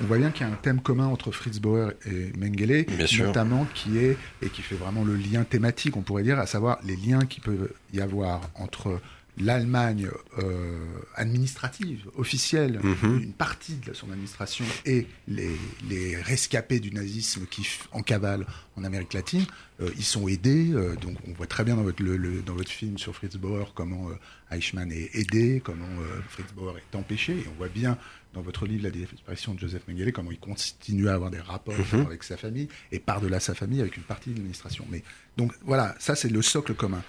on 0.00 0.04
voit 0.04 0.18
bien 0.18 0.30
qu'il 0.30 0.46
y 0.46 0.50
a 0.50 0.52
un 0.52 0.56
thème 0.56 0.80
commun 0.80 1.06
entre 1.06 1.30
Fritz 1.30 1.58
Bauer 1.58 1.92
et 2.06 2.32
Mengele, 2.36 2.86
notamment 3.18 3.66
qui 3.74 3.98
est 3.98 4.16
et 4.42 4.48
qui 4.48 4.62
fait 4.62 4.74
vraiment 4.74 5.04
le 5.04 5.16
lien 5.16 5.44
thématique, 5.44 5.96
on 5.96 6.02
pourrait 6.02 6.22
dire, 6.22 6.38
à 6.38 6.46
savoir 6.46 6.78
les 6.84 6.96
liens 6.96 7.24
qui 7.26 7.40
peuvent 7.40 7.70
y 7.92 8.00
avoir 8.00 8.40
entre 8.56 9.00
l'Allemagne 9.38 10.08
euh, 10.38 10.78
administrative, 11.16 12.06
officielle, 12.16 12.80
-hmm. 12.82 13.22
une 13.22 13.32
partie 13.32 13.76
de 13.86 13.92
son 13.92 14.10
administration 14.10 14.64
et 14.86 15.06
les, 15.28 15.50
les 15.88 16.16
rescapés 16.20 16.80
du 16.80 16.90
nazisme 16.92 17.46
qui 17.46 17.66
en 17.92 18.02
cavale 18.02 18.46
en 18.76 18.84
Amérique 18.84 19.12
latine, 19.14 19.44
euh, 19.80 19.90
ils 19.96 20.04
sont 20.04 20.28
aidés. 20.28 20.70
Euh, 20.72 20.94
donc 20.96 21.16
on 21.28 21.32
voit 21.32 21.46
très 21.48 21.64
bien 21.64 21.74
dans 21.76 21.82
votre, 21.82 22.02
le, 22.02 22.16
le, 22.16 22.42
dans 22.42 22.54
votre 22.54 22.70
film 22.70 22.96
sur 22.98 23.14
Fritz 23.14 23.36
Bauer 23.36 23.72
comment 23.74 24.08
Eichmann 24.50 24.90
est 24.92 25.10
aidé, 25.14 25.60
comment 25.64 25.94
Fritz 26.28 26.52
Bauer 26.54 26.76
est 26.78 26.96
empêché. 26.96 27.32
Et 27.32 27.46
on 27.52 27.56
voit 27.56 27.68
bien 27.68 27.98
dans 28.34 28.42
votre 28.42 28.66
livre 28.66 28.82
La 28.84 28.90
disparition 28.90 29.54
de 29.54 29.58
Joseph 29.60 29.82
Mengele 29.88 30.12
comment 30.12 30.30
il 30.30 30.38
continue 30.38 31.08
à 31.08 31.14
avoir 31.14 31.30
des 31.30 31.40
rapports 31.40 31.74
-hmm. 31.78 32.06
avec 32.06 32.22
sa 32.22 32.36
famille 32.36 32.68
et 32.92 33.00
par-delà 33.00 33.38
sa 33.40 33.54
famille 33.54 33.80
avec 33.80 33.96
une 33.96 34.02
partie 34.12 34.30
de 34.30 34.34
l'administration. 34.36 34.84
Mais 34.92 35.02
donc 35.36 35.50
voilà, 35.70 35.86
ça 35.98 36.14
c'est 36.14 36.30
le 36.38 36.42
socle 36.42 36.74
commun. 36.74 37.02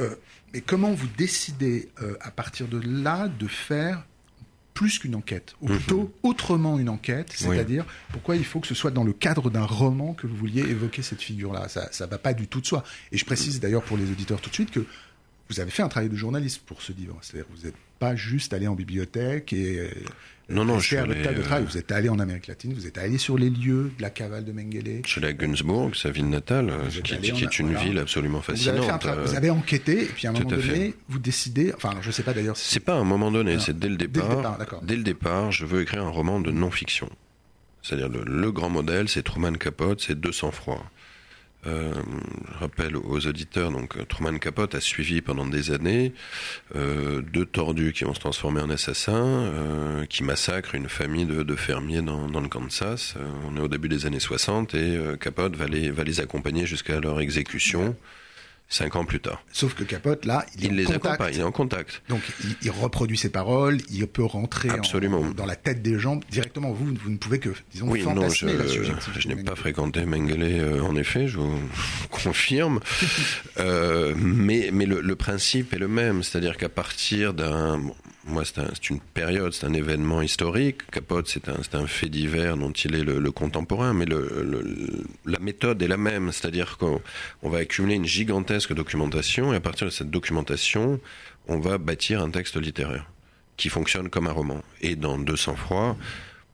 Euh, 0.00 0.14
mais 0.52 0.60
comment 0.60 0.92
vous 0.92 1.08
décidez 1.16 1.88
euh, 2.02 2.16
à 2.20 2.30
partir 2.30 2.66
de 2.68 2.80
là 2.80 3.28
de 3.28 3.46
faire 3.46 4.04
plus 4.74 4.98
qu'une 4.98 5.14
enquête, 5.14 5.54
ou 5.60 5.66
plutôt 5.66 6.02
mm 6.02 6.04
-hmm. 6.04 6.28
autrement 6.30 6.78
une 6.78 6.88
enquête, 6.88 7.30
c'est-à-dire 7.34 7.84
oui. 7.86 7.94
pourquoi 8.12 8.36
il 8.36 8.44
faut 8.44 8.60
que 8.60 8.66
ce 8.66 8.74
soit 8.74 8.90
dans 8.90 9.04
le 9.04 9.12
cadre 9.12 9.50
d'un 9.50 9.66
roman 9.66 10.14
que 10.14 10.26
vous 10.26 10.36
vouliez 10.36 10.62
évoquer 10.62 11.02
cette 11.02 11.20
figure-là? 11.20 11.68
Ça 11.68 11.90
ne 12.06 12.10
va 12.10 12.18
pas 12.18 12.32
du 12.32 12.46
tout 12.46 12.60
de 12.62 12.66
soi. 12.66 12.82
Et 13.12 13.18
je 13.18 13.24
précise 13.26 13.60
d'ailleurs 13.60 13.82
pour 13.82 13.98
les 13.98 14.08
auditeurs 14.10 14.40
tout 14.40 14.48
de 14.48 14.54
suite 14.54 14.70
que 14.70 14.86
vous 15.50 15.60
avez 15.60 15.70
fait 15.70 15.82
un 15.82 15.88
travail 15.88 16.08
de 16.08 16.16
journaliste 16.16 16.62
pour 16.64 16.80
ce 16.80 16.92
livre. 16.92 17.18
C'est-à-dire 17.20 17.46
que 17.48 17.58
vous 17.58 17.66
n'êtes 17.66 17.74
pas 17.98 18.14
juste 18.14 18.54
allé 18.54 18.68
en 18.68 18.74
bibliothèque 18.74 19.52
et 19.52 19.80
euh, 19.80 19.90
non, 20.48 20.64
non, 20.64 20.78
je 20.78 20.86
suis 20.86 20.96
allé, 20.96 21.14
de 21.14 21.42
travail. 21.42 21.64
Vous 21.64 21.76
êtes 21.76 21.92
allé 21.92 22.08
en 22.08 22.18
Amérique 22.18 22.46
latine, 22.46 22.72
vous 22.72 22.86
êtes 22.86 22.98
allé 22.98 23.18
sur 23.18 23.36
les 23.36 23.50
lieux 23.50 23.92
de 23.96 24.02
la 24.02 24.10
cavale 24.10 24.44
de 24.44 24.52
Mengele. 24.52 25.02
Je 25.04 25.10
suis 25.10 25.18
allé 25.20 25.28
à 25.28 25.32
Günzburg, 25.32 25.94
sa 25.94 26.10
ville 26.10 26.28
natale, 26.28 26.72
qui, 27.04 27.14
est 27.14 27.58
une 27.58 27.74
ville 27.74 27.98
absolument 27.98 28.40
fascinante. 28.40 29.06
Vous 29.24 29.34
avez, 29.34 29.50
enquêté, 29.50 30.04
et 30.04 30.06
puis 30.06 30.26
à 30.26 30.30
un 30.30 30.32
moment 30.32 30.50
donné, 30.50 30.94
vous 31.08 31.18
décidez, 31.18 31.72
enfin, 31.74 31.94
je 32.00 32.08
ne 32.08 32.12
sais 32.12 32.22
pas 32.22 32.32
d'ailleurs 32.32 32.56
si... 32.56 32.68
C'est 32.70 32.80
pas 32.80 32.94
à 32.94 32.98
un 32.98 33.04
moment 33.04 33.30
donné, 33.30 33.58
c'est 33.58 33.78
dès 33.78 33.88
le 33.88 33.96
départ. 33.96 34.28
Dès 34.28 34.34
le 34.34 34.58
départ, 34.58 34.82
dès 34.82 34.96
le 34.96 35.02
départ, 35.02 35.52
je 35.52 35.66
veux 35.66 35.82
écrire 35.82 36.04
un 36.04 36.10
roman 36.10 36.40
de 36.40 36.50
non-fiction. 36.50 37.08
C'est-à-dire 37.82 38.08
le, 38.08 38.24
le, 38.24 38.52
grand 38.52 38.70
modèle, 38.70 39.08
c'est 39.08 39.22
Truman 39.22 39.54
Capote, 39.54 40.00
c'est 40.00 40.20
200 40.20 40.50
froid. 40.50 40.84
Euh, 41.66 41.92
je 42.52 42.58
rappelle 42.58 42.96
aux 42.96 43.26
auditeurs, 43.26 43.70
donc 43.70 43.96
Truman 44.08 44.38
Capote 44.38 44.74
a 44.74 44.80
suivi 44.80 45.20
pendant 45.20 45.46
des 45.46 45.72
années 45.72 46.14
euh, 46.74 47.20
deux 47.20 47.44
tordus 47.44 47.92
qui 47.92 48.04
vont 48.04 48.14
se 48.14 48.20
transformer 48.20 48.62
en 48.62 48.70
assassins, 48.70 49.12
euh, 49.14 50.06
qui 50.06 50.24
massacrent 50.24 50.74
une 50.74 50.88
famille 50.88 51.26
de, 51.26 51.56
fermiers 51.56 52.02
dans, 52.02 52.28
le 52.28 52.48
Kansas. 52.48 53.14
Euh, 53.16 53.28
on 53.46 53.56
est 53.56 53.60
au 53.60 53.68
début 53.68 53.88
des 53.88 54.06
années 54.06 54.20
60 54.20 54.74
et 54.74 54.96
euh, 54.96 55.16
Capote 55.16 55.54
va 55.56 55.66
les 55.66 56.20
accompagner 56.20 56.64
jusqu'à 56.64 56.98
leur 56.98 57.20
exécution 57.20 57.94
cinq 58.70 58.96
ans 58.96 59.04
plus 59.04 59.20
tard. 59.20 59.42
Sauf 59.52 59.74
que 59.74 59.84
Capote, 59.84 60.24
là, 60.24 60.46
il, 60.56 60.66
il 60.66 60.76
les 60.76 60.84
contact. 60.84 61.06
accompagne, 61.06 61.34
il 61.34 61.40
est 61.40 61.44
en 61.44 61.52
contact. 61.52 62.02
Donc, 62.08 62.22
il, 62.44 62.56
il 62.62 62.70
reproduit 62.70 63.18
ses 63.18 63.28
paroles, 63.28 63.78
il 63.90 64.06
peut 64.06 64.24
rentrer 64.24 64.70
Absolument. 64.70 65.18
En, 65.18 65.30
dans 65.32 65.44
la 65.44 65.56
tête 65.56 65.82
des 65.82 65.98
gens 65.98 66.20
directement. 66.30 66.72
Vous, 66.72 66.86
vous 66.86 67.10
ne 67.10 67.16
pouvez 67.18 67.40
que, 67.40 67.50
disons, 67.72 67.88
oui, 67.90 68.00
fantasmer 68.00 68.54
non, 68.54 68.64
je, 68.66 68.82
la. 68.82 68.98
Je 69.18 69.28
n'ai 69.28 69.36
pas 69.42 69.56
fréquenté 69.56 70.04
Mengele, 70.06 70.42
euh, 70.42 70.82
en 70.82 70.94
effet, 70.96 71.26
je 71.26 71.38
vous 71.38 71.58
confirme. 72.10 72.80
euh, 73.58 74.14
mais 74.16 74.70
mais 74.72 74.86
le, 74.86 75.00
le, 75.00 75.16
principe 75.16 75.74
est 75.74 75.78
le 75.78 75.88
même, 75.88 76.22
c'est-à-dire 76.22 76.56
qu'à 76.56 76.68
partir 76.68 77.34
d'un 77.34 77.82
moi, 78.30 78.44
c'est 78.44 78.58
un, 78.58 78.70
une 78.88 79.00
période, 79.00 79.52
c'est 79.52 79.66
un 79.66 79.72
événement 79.72 80.22
historique. 80.22 80.90
Capote, 80.90 81.28
c'est 81.28 81.48
un, 81.48 81.86
fait 81.86 82.08
divers 82.08 82.56
dont 82.56 82.72
il 82.72 82.94
est 82.94 83.02
le, 83.02 83.30
contemporain, 83.30 83.92
mais 83.92 84.06
la 84.06 85.38
méthode 85.38 85.82
est 85.82 85.88
la 85.88 85.96
même. 85.96 86.32
C'est-à-dire 86.32 86.78
qu'on 86.78 87.00
va 87.42 87.58
accumuler 87.58 87.96
une 87.96 88.06
gigantesque 88.06 88.72
documentation, 88.72 89.52
et 89.52 89.56
à 89.56 89.60
partir 89.60 89.86
de 89.86 89.92
cette 89.92 90.10
documentation, 90.10 91.00
on 91.48 91.58
va 91.58 91.78
bâtir 91.78 92.22
un 92.22 92.30
texte 92.30 92.56
littéraire 92.56 93.10
qui 93.56 93.68
fonctionne 93.68 94.08
comme 94.08 94.26
un 94.26 94.32
roman. 94.32 94.62
Et 94.80 94.96
dans 94.96 95.18
200 95.18 95.56
froid, 95.56 95.96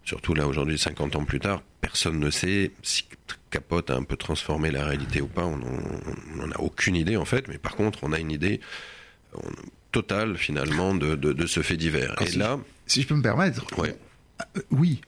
surtout 0.04 0.34
là 0.34 0.46
aujourd'hui, 0.46 0.78
50 0.78 1.16
ans 1.16 1.24
plus 1.24 1.40
tard, 1.40 1.62
personne 1.80 2.18
ne 2.18 2.30
sait 2.30 2.72
si 2.82 3.04
Capote 3.50 3.90
a 3.90 3.94
un 3.94 4.02
peu 4.02 4.16
transformé 4.16 4.70
la 4.70 4.84
réalité 4.84 5.20
ou 5.20 5.28
pas. 5.28 5.44
On 5.44 5.56
n'en 5.56 6.50
a 6.50 6.58
aucune 6.58 6.96
idée 6.96 7.16
en 7.16 7.24
fait, 7.24 7.46
mais 7.48 7.58
par 7.58 7.76
contre, 7.76 8.00
on 8.02 8.12
a 8.12 8.18
une 8.18 8.32
idée. 8.32 8.60
Total 9.92 10.36
finalement 10.36 10.94
de, 10.94 11.14
de, 11.14 11.32
de, 11.32 11.46
ce 11.46 11.62
fait 11.62 11.76
divers. 11.76 12.14
Et 12.20 12.26
si 12.26 12.38
là, 12.38 12.58
je, 12.86 12.92
si 12.92 13.02
je 13.02 13.06
peux 13.08 13.14
me 13.14 13.22
permettre, 13.22 13.64
ouais. 13.78 13.96
euh, 14.56 14.60
oui, 14.70 15.00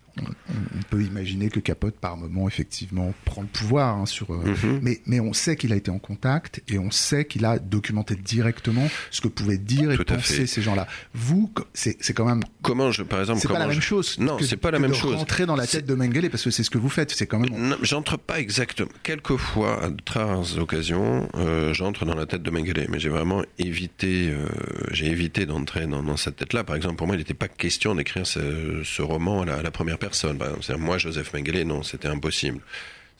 on, 0.49 0.83
peut 0.91 1.03
imaginer 1.03 1.49
que 1.51 1.61
Capote, 1.61 1.97
par 1.97 2.17
moment, 2.17 2.49
effectivement, 2.49 3.13
prend 3.25 3.43
le 3.43 3.49
pouvoir 3.49 3.97
hein, 3.97 4.07
sur. 4.07 4.33
Euh, 4.33 4.39
Mhm. 4.39 4.51
mm 4.51 4.55
-hmm. 4.55 4.79
mais, 4.83 5.01
mais 5.07 5.21
on 5.21 5.33
sait 5.33 5.57
qu'il 5.57 5.73
a 5.73 5.77
été 5.77 5.91
en 5.91 5.99
contact 5.99 6.63
et 6.69 6.79
on 6.79 6.91
sait 6.91 7.25
qu'il 7.25 7.45
a 7.45 7.59
documenté 7.59 8.15
directement 8.15 8.89
ce 9.11 9.21
que 9.21 9.29
pouvaient 9.29 9.59
dire 9.59 9.93
et 9.93 9.97
Tout 9.97 10.05
penser 10.05 10.35
fait. 10.35 10.47
ces 10.47 10.63
gens-là. 10.63 10.87
Vous, 11.15 11.51
c'est 11.75 12.15
quand 12.15 12.25
même. 12.25 12.43
Comment 12.63 12.91
je, 12.91 13.03
par 13.03 13.21
exemple, 13.21 13.41
c'est 13.41 13.49
pas 13.49 13.59
la 13.59 13.67
même 13.67 13.81
chose. 13.81 14.19
Non, 14.19 14.39
c'est 14.41 14.57
pas 14.57 14.71
la 14.71 14.79
même 14.79 14.91
de 14.91 14.97
chose. 14.97 15.15
Rentrer 15.15 15.47
dans 15.47 15.57
la 15.57 15.67
tête 15.67 15.87
de 15.87 15.95
Mengele 15.95 16.31
parce 16.31 16.45
que 16.45 16.51
c'est 16.51 16.63
ce 16.63 16.71
que 16.71 16.79
vous 16.79 16.89
faites. 16.89 17.11
C'est 17.11 17.27
quand 17.27 17.39
même. 17.39 17.77
J'entre 17.83 18.17
pas 18.19 18.39
exactement. 18.41 18.91
Quelquefois, 19.03 19.85
à 19.85 19.91
de 19.91 20.03
très 20.05 20.23
rares 20.23 20.59
occasions, 20.59 21.29
euh, 21.35 21.73
j'entre 21.75 22.05
dans 22.05 22.15
la 22.15 22.27
tête 22.27 22.43
de 22.43 22.51
Mengele, 22.51 22.87
mais 22.91 22.99
j'ai 22.99 23.09
vraiment 23.09 23.43
évité. 23.59 24.31
Euh, 24.31 24.47
j'ai 24.93 25.07
évité 25.07 25.47
d'entrer 25.47 25.87
dans, 25.87 26.03
dans, 26.03 26.17
cette 26.17 26.37
tête-là. 26.37 26.65
Par 26.65 26.77
exemple, 26.77 26.97
pour 26.97 27.07
moi, 27.07 27.17
il 27.17 27.21
n'était 27.21 27.35
pas 27.35 27.49
question 27.49 27.95
d'écrire 27.95 28.27
ce, 28.27 28.83
ce, 28.85 29.03
roman 29.03 29.43
à 29.43 29.47
la, 29.47 29.55
à 29.57 29.63
la, 29.63 29.71
première 29.71 29.99
personne. 29.99 30.08
Exemple, 30.09 30.79
moi, 30.79 30.99
Joseph 30.99 31.33
Mengele, 31.33 31.62
non, 31.67 31.83
c'était 31.83 32.09
impossible. 32.09 32.61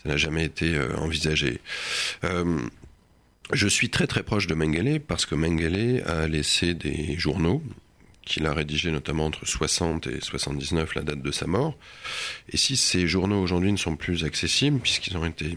Ça 0.02 0.09
n'a 0.09 0.16
jamais 0.16 0.45
été 0.45 0.75
euh, 0.75 0.97
envisagé. 0.97 1.61
Euh, 2.25 2.59
je 3.52 3.66
suis 3.66 3.90
très 3.90 4.07
très 4.07 4.23
proche 4.23 4.47
de 4.47 4.54
Mengele 4.54 5.00
parce 5.00 5.26
que 5.26 5.35
Mengele 5.35 6.02
a 6.07 6.28
laissé 6.28 6.75
des 6.75 7.18
journaux 7.18 7.62
qu'il 8.28 8.47
a 8.47 8.52
rédigés 8.52 8.90
notamment 8.90 9.25
entre 9.25 9.47
60 9.47 10.07
et 10.07 10.21
79, 10.21 10.95
la 10.95 11.02
date 11.02 11.23
de 11.23 11.33
sa 11.33 11.47
mort. 11.47 11.76
Et 12.50 12.59
si 12.59 12.76
ces 12.76 13.09
journaux 13.09 13.40
aujourd'hui 13.40 13.73
ne 13.73 13.78
sont 13.78 13.97
plus 13.97 14.25
accessibles, 14.25 14.78
puisqu'ils 14.80 15.16
ont 15.16 15.25
été 15.25 15.57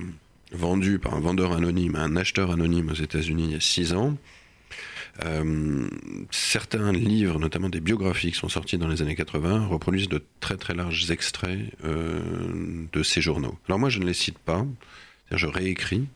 vendus 0.54 0.98
par 0.98 1.14
un 1.14 1.20
vendeur 1.20 1.52
anonyme 1.52 1.96
à 1.96 2.02
un 2.02 2.16
acheteur 2.16 2.52
anonyme 2.52 2.90
aux 2.90 3.02
États-Unis 3.02 3.46
il 3.50 3.52
y 3.52 3.56
a 3.56 3.60
six 3.60 3.94
ans, 3.94 4.18
euh, 5.26 5.88
certains 6.32 6.92
livres, 6.92 7.40
notamment 7.40 7.70
des 7.70 7.80
biographies 7.80 8.32
qui 8.32 8.38
sont 8.38 8.50
sortis 8.50 8.78
dans 8.78 8.88
les 8.88 9.02
années 9.02 9.16
80, 9.16 9.68
reproduisent 9.68 10.10
de 10.10 10.24
très 10.40 10.58
très 10.58 10.74
larges 10.74 11.10
extraits 11.12 11.60
euh, 11.86 12.22
de 12.92 13.04
ces 13.04 13.22
journaux. 13.22 13.58
Alors 13.68 13.80
moi 13.80 13.90
je 13.90 14.00
ne 14.00 14.06
les 14.06 14.14
cite 14.14 14.40
pas, 14.40 14.66
je 15.32 15.46
réécris, 15.46 16.08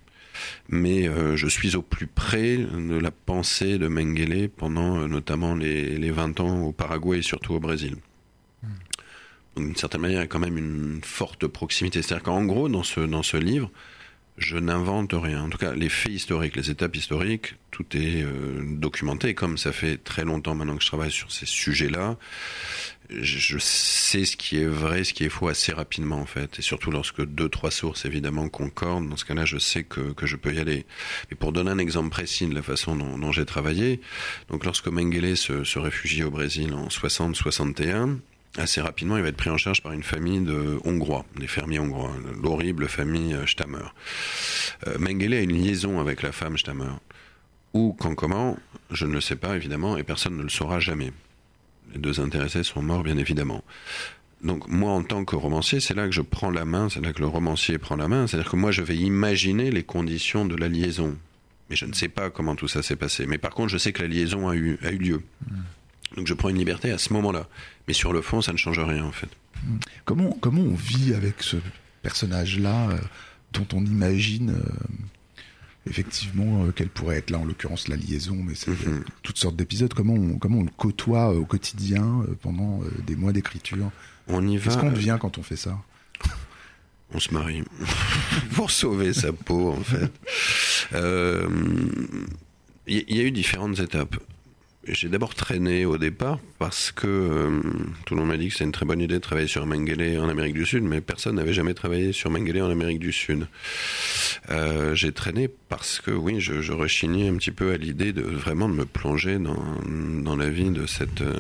mais 0.69 1.07
euh, 1.07 1.35
je 1.35 1.47
suis 1.47 1.75
au 1.75 1.81
plus 1.81 2.07
près 2.07 2.57
de 2.57 2.97
la 2.97 3.11
pensée 3.11 3.77
de 3.77 3.87
Mengele 3.87 4.49
pendant 4.49 5.07
notamment 5.07 5.55
les, 5.55 5.97
les 5.97 6.11
20 6.11 6.39
ans 6.39 6.61
au 6.63 6.71
Paraguay 6.71 7.19
et 7.19 7.23
surtout 7.23 7.53
au 7.53 7.59
Brésil. 7.59 7.95
Donc 9.55 9.67
d'une 9.67 9.75
certaine 9.75 10.01
manière, 10.01 10.19
il 10.19 10.23
y 10.23 10.25
a 10.25 10.27
quand 10.27 10.39
même 10.39 10.57
une 10.57 10.99
forte 11.03 11.47
proximité. 11.47 12.01
C'est-à-dire 12.01 12.23
qu'en 12.23 12.43
gros, 12.43 12.67
dans 12.67 12.83
ce, 12.83 12.99
dans 12.99 13.23
ce 13.23 13.37
livre, 13.37 13.71
je 14.37 14.57
n'invente 14.57 15.13
rien. 15.13 15.43
En 15.43 15.49
tout 15.49 15.57
cas, 15.57 15.73
les 15.73 15.89
faits 15.89 16.11
historiques, 16.11 16.55
les 16.55 16.69
étapes 16.69 16.95
historiques, 16.95 17.55
tout 17.71 17.85
est 17.95 18.21
euh, 18.23 18.61
documenté. 18.63 19.33
Comme 19.33 19.57
ça 19.57 19.71
fait 19.71 19.97
très 19.97 20.25
longtemps 20.25 20.55
maintenant 20.55 20.75
que 20.75 20.83
je 20.83 20.87
travaille 20.87 21.11
sur 21.11 21.31
ces 21.31 21.45
sujets-là, 21.45 22.17
je, 23.09 23.37
je, 23.37 23.57
sais 23.59 24.25
ce 24.25 24.35
qui 24.35 24.57
est 24.57 24.65
vrai, 24.65 25.03
ce 25.03 25.13
qui 25.13 25.23
est 25.23 25.29
faux 25.29 25.47
assez 25.47 25.71
rapidement 25.71 26.17
en 26.17 26.25
fait. 26.25 26.59
Et 26.59 26.61
surtout 26.61 26.91
lorsque 26.91 27.23
deux, 27.23 27.47
trois 27.47 27.71
sources 27.71 28.03
évidemment 28.05 28.49
concordent, 28.49 29.07
dans 29.07 29.15
ce 29.15 29.23
cas-là, 29.23 29.45
je 29.45 29.57
sais 29.57 29.83
que, 29.83 30.11
que 30.11 30.25
je 30.25 30.35
peux 30.35 30.53
y 30.53 30.59
aller. 30.59 30.85
Mais 31.29 31.37
pour 31.37 31.53
donner 31.53 31.71
un 31.71 31.77
exemple 31.77 32.09
précis 32.09 32.47
de 32.47 32.55
la 32.55 32.61
façon 32.61 32.95
dont, 32.95 33.17
dont 33.17 33.31
j'ai 33.31 33.45
travaillé, 33.45 34.01
donc 34.49 34.65
lorsque 34.65 34.87
Mengele 34.87 35.37
se, 35.37 35.63
se 35.63 35.79
réfugie 35.79 36.23
au 36.23 36.31
Brésil 36.31 36.73
en 36.73 36.87
60-61, 36.87 38.17
assez 38.57 38.81
rapidement, 38.81 39.17
il 39.17 39.23
va 39.23 39.29
être 39.29 39.37
pris 39.37 39.49
en 39.49 39.57
charge 39.57 39.81
par 39.81 39.91
une 39.91 40.03
famille 40.03 40.41
de 40.41 40.79
Hongrois, 40.85 41.25
des 41.37 41.47
fermiers 41.47 41.79
hongrois, 41.79 42.11
l'horrible 42.41 42.87
famille 42.87 43.35
Stammer. 43.45 43.85
Euh, 44.87 44.97
Mengele 44.99 45.33
a 45.33 45.41
une 45.41 45.53
liaison 45.53 45.99
avec 45.99 46.21
la 46.21 46.31
femme 46.31 46.57
Stammer. 46.57 46.91
Où, 47.73 47.95
quand, 47.99 48.15
comment, 48.15 48.57
je 48.91 49.05
ne 49.05 49.13
le 49.13 49.21
sais 49.21 49.35
pas 49.35 49.55
évidemment, 49.55 49.97
et 49.97 50.03
personne 50.03 50.37
ne 50.37 50.43
le 50.43 50.49
saura 50.49 50.79
jamais. 50.79 51.11
Les 51.93 51.99
deux 51.99 52.19
intéressés 52.19 52.63
sont 52.63 52.81
morts, 52.81 53.03
bien 53.03 53.17
évidemment. 53.17 53.63
Donc 54.41 54.67
moi, 54.67 54.91
en 54.91 55.03
tant 55.03 55.25
que 55.25 55.35
romancier, 55.35 55.79
c'est 55.79 55.93
là 55.93 56.05
que 56.05 56.13
je 56.13 56.21
prends 56.21 56.51
la 56.51 56.65
main, 56.65 56.89
c'est 56.89 57.01
là 57.01 57.13
que 57.13 57.19
le 57.19 57.27
romancier 57.27 57.77
prend 57.77 57.95
la 57.95 58.07
main, 58.07 58.27
c'est-à-dire 58.27 58.51
que 58.51 58.55
moi, 58.55 58.71
je 58.71 58.81
vais 58.81 58.95
imaginer 58.95 59.71
les 59.71 59.83
conditions 59.83 60.45
de 60.45 60.55
la 60.55 60.67
liaison. 60.67 61.17
Mais 61.69 61.75
je 61.75 61.85
ne 61.85 61.93
sais 61.93 62.09
pas 62.09 62.29
comment 62.29 62.55
tout 62.55 62.67
ça 62.67 62.83
s'est 62.83 62.95
passé. 62.95 63.25
Mais 63.25 63.37
par 63.39 63.51
contre, 63.51 63.69
je 63.69 63.77
sais 63.77 63.91
que 63.91 64.01
la 64.01 64.07
liaison 64.07 64.47
a 64.47 64.55
eu, 64.55 64.77
lieu. 64.83 65.23
Mmh. 65.49 65.55
Donc 66.15 66.27
je 66.27 66.33
prends 66.33 66.49
une 66.49 66.57
liberté 66.57 66.91
à 66.91 66.97
ce 66.97 67.11
moment-là. 67.13 67.47
Mais 67.87 67.93
sur 67.93 68.13
le 68.13 68.21
fond, 68.21 68.41
ça 68.41 68.51
ne 68.53 68.57
change 68.57 68.79
rien 68.79 69.03
en 69.03 69.11
fait. 69.11 69.29
Comment, 70.05 70.31
comment 70.41 70.61
on 70.61 70.75
vit 70.75 71.13
avec 71.13 71.41
ce 71.43 71.57
personnage-là 72.03 72.89
euh, 72.91 72.97
dont 73.53 73.67
on 73.73 73.83
imagine 73.85 74.51
euh, 74.51 75.39
effectivement 75.89 76.65
euh, 76.65 76.71
quelle 76.71 76.89
pourrait 76.89 77.17
être 77.17 77.31
là, 77.31 77.39
en 77.39 77.45
l'occurrence 77.45 77.87
la 77.87 77.95
liaison, 77.95 78.35
mais 78.35 78.53
c'est 78.55 78.71
Mhm. 78.71 78.77
mm 78.93 78.99
-hmm. 78.99 79.03
toutes 79.23 79.37
sortes 79.37 79.55
d'épisodes. 79.55 79.93
Comment 79.93 80.13
on, 80.13 80.37
comment 80.37 80.59
on 80.59 80.63
le 80.63 80.75
côtoie 80.77 81.29
au 81.33 81.45
quotidien 81.45 82.23
pendant 82.41 82.81
des 83.07 83.15
mois 83.15 83.33
d'écriture? 83.33 83.91
On 84.27 84.47
y 84.47 84.57
va. 84.57 84.63
Qu'est-ce 84.63 84.77
qu'on 84.77 84.91
devient 84.91 85.17
quand 85.19 85.37
on 85.37 85.43
fait 85.43 85.57
ça? 85.57 85.77
On 87.13 87.19
se 87.19 87.31
marie 87.33 87.63
pour 88.55 88.69
sauver 88.71 89.13
sa 89.13 89.31
peau 89.31 89.71
en 89.79 89.83
fait. 89.83 90.11
Il 92.87 92.97
y, 92.97 93.15
y, 93.15 93.19
a 93.19 93.23
eu 93.23 93.31
différentes 93.31 93.79
étapes 93.79 94.17
j'ai 94.87 95.09
d'abord 95.09 95.35
traîné 95.35 95.85
au 95.85 95.97
départ 95.97 96.39
parce 96.59 96.91
que 96.91 97.07
euh, 97.07 97.61
tout 98.05 98.15
le 98.15 98.21
monde 98.21 98.29
m'a 98.29 98.37
dit 98.37 98.47
que 98.47 98.53
c'était 98.53 98.65
une 98.65 98.71
très 98.71 98.85
bonne 98.85 99.01
idée 99.01 99.15
de 99.15 99.19
travailler 99.19 99.47
sur 99.47 99.65
Mengele 99.65 100.19
en 100.19 100.29
Amérique 100.29 100.53
du 100.53 100.65
Sud, 100.65 100.83
mais 100.83 101.01
personne 101.01 101.35
n'avait 101.35 101.53
jamais 101.53 101.73
travaillé 101.73 102.11
sur 102.11 102.29
Mengele 102.29 102.61
en 102.61 102.69
Amérique 102.69 102.99
du 102.99 103.11
Sud. 103.11 103.47
Euh, 104.49 104.95
j'ai 104.95 105.11
traîné 105.11 105.47
parce 105.47 105.99
que 105.99 106.11
oui, 106.11 106.39
je, 106.39 106.61
je 106.61 106.71
rechignais 106.71 107.27
un 107.29 107.35
petit 107.35 107.51
peu 107.51 107.71
à 107.71 107.77
l'idée 107.77 108.13
de 108.13 108.21
vraiment 108.21 108.69
de 108.69 108.73
me 108.73 108.85
plonger 108.85 109.39
dans, 109.39 109.57
dans 110.23 110.35
la 110.35 110.49
vie 110.49 110.69
de 110.69 110.85
cette 110.85 111.21
euh, 111.21 111.33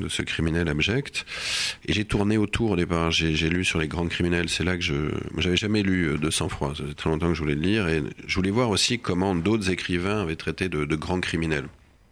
de 0.00 0.08
ce 0.08 0.22
criminel 0.22 0.68
abject. 0.68 1.26
Et 1.86 1.92
j'ai 1.92 2.04
tourné 2.04 2.36
autour 2.38 2.72
au 2.72 2.76
départ. 2.76 3.10
J'ai 3.10 3.48
lu 3.48 3.64
sur 3.64 3.78
les 3.78 3.88
grands 3.88 4.08
criminels. 4.08 4.48
C'est 4.48 4.64
là 4.64 4.76
que 4.76 4.82
je 4.82 5.10
j'avais 5.36 5.56
jamais 5.56 5.82
lu 5.82 6.16
de 6.18 6.30
sang-froid. 6.30 6.74
Ça 6.76 6.84
faisait 6.84 6.94
très 6.94 7.10
longtemps 7.10 7.28
que 7.28 7.34
je 7.34 7.42
voulais 7.42 7.54
le 7.54 7.62
lire 7.62 7.88
et 7.88 8.02
je 8.26 8.34
voulais 8.34 8.50
voir 8.50 8.70
aussi 8.70 8.98
comment 8.98 9.34
d'autres 9.34 9.70
écrivains 9.70 10.22
avaient 10.22 10.36
traité 10.36 10.68
de, 10.68 10.84
de 10.84 10.96
grands 10.96 11.20
criminels. 11.20 11.68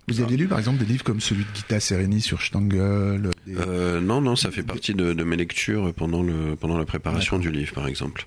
Vous 0.08 0.20
avez 0.20 0.36
lu 0.36 0.46
par 0.46 0.58
exemple 0.58 0.78
des 0.78 0.84
livres 0.84 1.02
comme 1.02 1.20
celui 1.20 1.42
de 1.42 1.48
Gita 1.54 1.80
Sereni 1.80 2.20
sur 2.20 2.40
Stangl 2.40 3.32
euh, 3.48 4.00
Non, 4.00 4.20
non, 4.20 4.36
ça 4.36 4.52
fait 4.52 4.62
partie 4.62 4.94
de, 4.94 5.12
mes 5.24 5.36
lectures 5.36 5.92
pendant, 5.94 6.22
le, 6.22 6.54
pendant 6.54 6.78
la 6.78 6.84
préparation 6.84 7.38
du 7.38 7.50
livre, 7.50 7.74
par 7.74 7.88
exemple. 7.88 8.26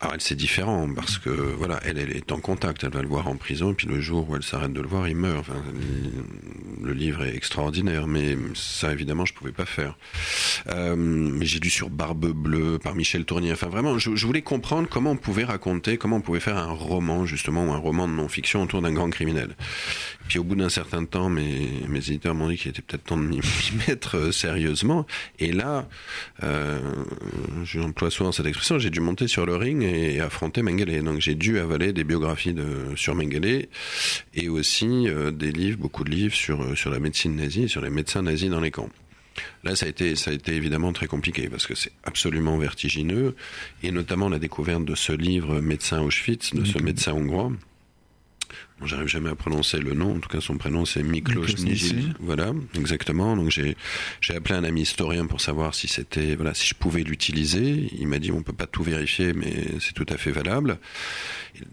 Alors 0.00 0.14
elle 0.14 0.20
c'est 0.20 0.36
différent 0.36 0.88
parce 0.94 1.18
que 1.18 1.30
voilà 1.30 1.80
elle 1.84 1.98
elle 1.98 2.16
est 2.16 2.30
en 2.30 2.38
contact 2.38 2.84
elle 2.84 2.92
va 2.92 3.02
le 3.02 3.08
voir 3.08 3.26
en 3.26 3.34
prison 3.34 3.72
et 3.72 3.74
puis 3.74 3.88
le 3.88 4.00
jour 4.00 4.30
où 4.30 4.36
elle 4.36 4.44
s'arrête 4.44 4.72
de 4.72 4.80
le 4.80 4.86
voir 4.86 5.08
il 5.08 5.16
meurt. 5.16 5.40
Enfin 5.40 5.60
le 6.80 6.92
livre 6.92 7.24
est 7.24 7.34
extraordinaire 7.34 8.06
mais 8.06 8.36
ça 8.54 8.92
évidemment 8.92 9.24
je 9.24 9.34
pouvais 9.34 9.50
pas 9.50 9.66
faire. 9.66 9.98
Euh, 10.68 11.36
j'ai 11.40 11.58
lu 11.58 11.68
sur 11.68 11.90
Barbe 11.90 12.26
Bleue 12.26 12.78
par 12.78 12.94
Michel 12.94 13.24
Tournier. 13.24 13.50
Enfin 13.50 13.66
vraiment 13.66 13.98
je, 13.98 14.24
voulais 14.24 14.42
comprendre 14.42 14.88
comment 14.88 15.10
on 15.10 15.16
pouvait 15.16 15.42
raconter 15.42 15.96
comment 15.96 16.16
on 16.16 16.20
pouvait 16.20 16.38
faire 16.38 16.58
un 16.58 16.70
roman 16.70 17.26
justement 17.26 17.66
ou 17.66 17.72
un 17.72 17.78
roman 17.78 18.06
de 18.06 18.12
non-fiction 18.12 18.62
autour 18.62 18.82
d'un 18.82 18.92
grand 18.92 19.10
criminel 19.10 19.56
puis 20.28 20.38
au 20.38 20.44
bout 20.44 20.54
d'un 20.54 20.68
certain 20.68 21.04
temps 21.04 21.28
mes, 21.28 21.68
mes 21.88 21.98
éditeurs 21.98 22.34
m'ont 22.34 22.48
dit 22.48 22.56
qu'il 22.56 22.70
était 22.70 22.82
peut-être 22.82 23.04
temps 23.04 23.16
de 23.16 23.24
m'y 23.24 23.40
mettre 23.88 24.16
euh, 24.16 24.32
sérieusement 24.32 25.06
et 25.38 25.52
là 25.52 25.88
euh, 26.42 26.78
j'emploie 27.64 28.10
souvent 28.10 28.32
cette 28.32 28.46
expression 28.46 28.78
j'ai 28.78 28.90
dû 28.90 29.00
monter 29.00 29.26
sur 29.26 29.46
le 29.46 29.56
ring 29.56 29.82
et 29.82 30.20
affronter 30.20 30.62
Mengele. 30.62 31.02
Donc 31.02 31.20
j'ai 31.20 31.34
dû 31.34 31.58
avaler 31.58 31.92
des 31.92 32.04
biographies 32.04 32.52
de, 32.52 32.66
sur 32.96 33.14
Mengele 33.14 33.66
et 34.34 34.48
aussi 34.48 35.08
euh, 35.08 35.30
des 35.30 35.52
livres, 35.52 35.78
beaucoup 35.78 36.04
de 36.04 36.10
livres 36.10 36.34
sur, 36.34 36.62
euh, 36.62 36.74
sur 36.74 36.90
la 36.90 36.98
médecine 36.98 37.36
nazie, 37.36 37.68
sur 37.68 37.80
les 37.80 37.90
médecins 37.90 38.22
nazis 38.22 38.50
dans 38.50 38.60
les 38.60 38.70
camps. 38.70 38.90
Là, 39.62 39.76
ça 39.76 39.86
a 39.86 39.88
été, 39.88 40.16
ça 40.16 40.32
a 40.32 40.34
été 40.34 40.54
évidemment 40.54 40.92
très 40.92 41.06
compliqué 41.06 41.48
parce 41.48 41.66
que 41.66 41.74
c'est 41.76 41.92
absolument 42.04 42.58
vertigineux 42.58 43.36
et 43.82 43.92
notamment 43.92 44.28
la 44.28 44.40
découverte 44.40 44.84
de 44.84 44.96
ce 44.96 45.12
livre 45.12 45.60
Médecin 45.60 46.00
Auschwitz, 46.00 46.54
de 46.54 46.64
ce 46.64 46.78
médecin 46.78 47.12
hongrois 47.12 47.52
J'arrive 48.84 49.08
jamais 49.08 49.30
à 49.30 49.34
prononcer 49.34 49.78
le 49.78 49.94
nom. 49.94 50.16
En 50.16 50.20
tout 50.20 50.28
cas, 50.28 50.40
son 50.40 50.56
prénom 50.56 50.84
c'est 50.84 51.02
Miklos 51.02 51.46
Nigil. 51.58 52.14
Voilà, 52.20 52.52
exactement. 52.76 53.36
Donc 53.36 53.50
j'ai 53.50 53.76
appelé 54.34 54.54
un 54.54 54.64
ami 54.64 54.82
historien 54.82 55.26
pour 55.26 55.40
savoir 55.40 55.74
si 55.74 55.88
c'était 55.88 56.36
voilà 56.36 56.54
si 56.54 56.66
je 56.66 56.74
pouvais 56.74 57.02
l'utiliser. 57.02 57.88
Il 57.98 58.08
m'a 58.08 58.18
dit 58.18 58.32
on 58.32 58.42
peut 58.42 58.52
pas 58.52 58.66
tout 58.66 58.82
vérifier, 58.82 59.32
mais 59.32 59.52
c'est 59.80 59.94
tout 59.94 60.06
à 60.08 60.16
fait 60.16 60.30
valable. 60.30 60.78